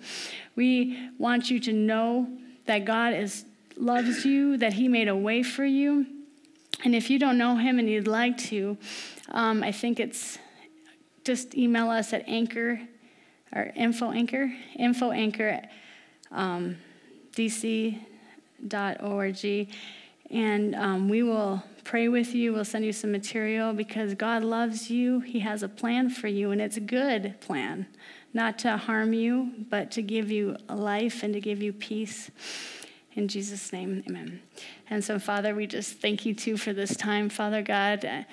We 0.56 1.10
want 1.18 1.52
you 1.52 1.60
to 1.62 1.74
know 1.74 2.28
that 2.66 2.86
God 2.86 3.14
is 3.14 3.46
loves 3.78 4.26
you, 4.26 4.58
that 4.58 4.74
He 4.74 4.88
made 4.88 5.08
a 5.08 5.16
way 5.16 5.44
for 5.44 5.66
you. 5.66 6.06
And 6.84 6.96
if 6.96 7.10
you 7.10 7.20
don't 7.20 7.38
know 7.38 7.58
Him 7.58 7.78
and 7.78 7.90
you'd 7.90 8.08
like 8.08 8.38
to, 8.50 8.78
um, 9.30 9.64
I 9.64 9.72
think 9.72 10.00
it's 10.00 10.40
just 11.24 11.56
email 11.56 11.90
us 11.90 12.14
at 12.14 12.28
anchor 12.28 12.80
or 13.54 13.72
info 13.76 14.12
anchor, 14.12 14.54
info 14.78 15.12
anchor 15.12 15.62
um, 16.32 16.78
dc.org, 17.36 18.00
and 20.32 20.76
um, 20.76 21.10
we 21.10 21.24
will 21.24 21.64
pray 21.86 22.10
with 22.10 22.36
you. 22.36 22.52
We'll 22.52 22.66
send 22.66 22.84
you 22.84 22.92
some 22.92 23.12
material 23.12 23.72
because 23.72 24.16
God 24.16 24.44
loves 24.44 24.90
you. 24.90 25.22
He 25.22 25.40
has 25.40 25.64
a 25.64 25.70
plan 25.70 26.10
for 26.10 26.28
you, 26.28 26.52
and 26.52 26.60
it's 26.60 26.76
a 26.76 26.82
good 26.82 27.40
plan, 27.40 27.86
not 28.34 28.60
to 28.60 28.76
harm 28.76 29.14
you, 29.14 29.52
but 29.70 29.92
to 29.92 30.02
give 30.02 30.30
you 30.32 30.58
life 30.68 31.24
and 31.24 31.34
to 31.34 31.40
give 31.40 31.62
you 31.62 31.72
peace. 31.72 32.32
In 33.14 33.30
Jesus' 33.30 33.72
name, 33.72 34.04
amen. 34.10 34.42
And 34.90 35.04
so, 35.04 35.20
Father, 35.20 35.56
we 35.56 35.68
just 35.68 36.02
thank 36.02 36.26
you 36.26 36.34
too 36.34 36.58
for 36.58 36.74
this 36.74 36.98
time, 36.98 37.30
Father 37.30 37.62
God. 37.62 38.26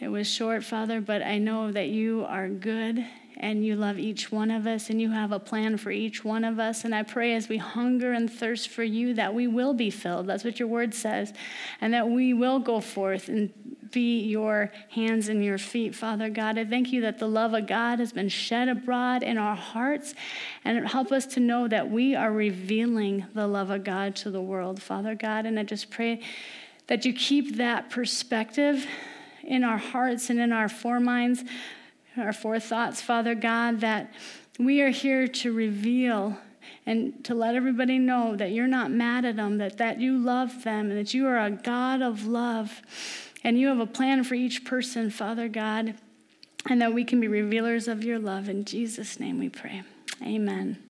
It 0.00 0.08
was 0.08 0.26
short, 0.26 0.64
Father, 0.64 1.00
but 1.00 1.22
I 1.22 1.38
know 1.38 1.70
that 1.70 1.90
you 1.90 2.24
are 2.26 2.48
good 2.48 3.06
and 3.40 3.64
you 3.64 3.74
love 3.74 3.98
each 3.98 4.30
one 4.30 4.50
of 4.50 4.66
us 4.66 4.90
and 4.90 5.00
you 5.00 5.10
have 5.12 5.32
a 5.32 5.40
plan 5.40 5.78
for 5.78 5.90
each 5.90 6.22
one 6.22 6.44
of 6.44 6.58
us. 6.58 6.84
And 6.84 6.94
I 6.94 7.02
pray 7.02 7.34
as 7.34 7.48
we 7.48 7.56
hunger 7.56 8.12
and 8.12 8.30
thirst 8.30 8.68
for 8.68 8.84
you 8.84 9.14
that 9.14 9.32
we 9.32 9.46
will 9.46 9.72
be 9.72 9.90
filled. 9.90 10.26
That's 10.26 10.44
what 10.44 10.58
your 10.58 10.68
word 10.68 10.92
says. 10.92 11.32
And 11.80 11.94
that 11.94 12.06
we 12.06 12.34
will 12.34 12.58
go 12.58 12.80
forth 12.80 13.28
and 13.28 13.50
be 13.90 14.20
your 14.20 14.70
hands 14.90 15.30
and 15.30 15.42
your 15.42 15.56
feet, 15.56 15.94
Father 15.94 16.28
God. 16.28 16.58
I 16.58 16.66
thank 16.66 16.92
you 16.92 17.00
that 17.00 17.18
the 17.18 17.26
love 17.26 17.54
of 17.54 17.66
God 17.66 17.98
has 17.98 18.12
been 18.12 18.28
shed 18.28 18.68
abroad 18.68 19.22
in 19.22 19.38
our 19.38 19.56
hearts 19.56 20.14
and 20.62 20.86
help 20.86 21.10
us 21.10 21.24
to 21.28 21.40
know 21.40 21.66
that 21.66 21.90
we 21.90 22.14
are 22.14 22.30
revealing 22.30 23.24
the 23.32 23.46
love 23.46 23.70
of 23.70 23.84
God 23.84 24.14
to 24.16 24.30
the 24.30 24.42
world, 24.42 24.82
Father 24.82 25.14
God. 25.14 25.46
And 25.46 25.58
I 25.58 25.62
just 25.62 25.90
pray 25.90 26.20
that 26.88 27.06
you 27.06 27.14
keep 27.14 27.56
that 27.56 27.88
perspective 27.88 28.86
in 29.42 29.64
our 29.64 29.78
hearts 29.78 30.28
and 30.28 30.38
in 30.38 30.52
our 30.52 30.68
foreminds 30.68 31.48
our 32.16 32.32
forethoughts, 32.32 33.00
Father 33.00 33.34
God, 33.34 33.80
that 33.80 34.12
we 34.58 34.80
are 34.82 34.90
here 34.90 35.26
to 35.28 35.52
reveal 35.52 36.36
and 36.86 37.24
to 37.24 37.34
let 37.34 37.54
everybody 37.54 37.98
know 37.98 38.36
that 38.36 38.52
you're 38.52 38.66
not 38.66 38.90
mad 38.90 39.24
at 39.24 39.36
them, 39.36 39.58
that, 39.58 39.78
that 39.78 40.00
you 40.00 40.18
love 40.18 40.64
them, 40.64 40.90
and 40.90 40.98
that 40.98 41.14
you 41.14 41.26
are 41.26 41.38
a 41.38 41.50
God 41.50 42.02
of 42.02 42.26
love. 42.26 42.82
And 43.42 43.58
you 43.58 43.68
have 43.68 43.80
a 43.80 43.86
plan 43.86 44.24
for 44.24 44.34
each 44.34 44.64
person, 44.64 45.10
Father 45.10 45.48
God, 45.48 45.94
and 46.68 46.82
that 46.82 46.92
we 46.92 47.04
can 47.04 47.20
be 47.20 47.28
revealers 47.28 47.88
of 47.88 48.04
your 48.04 48.18
love. 48.18 48.48
In 48.48 48.64
Jesus' 48.64 49.18
name 49.18 49.38
we 49.38 49.48
pray. 49.48 49.82
Amen. 50.22 50.89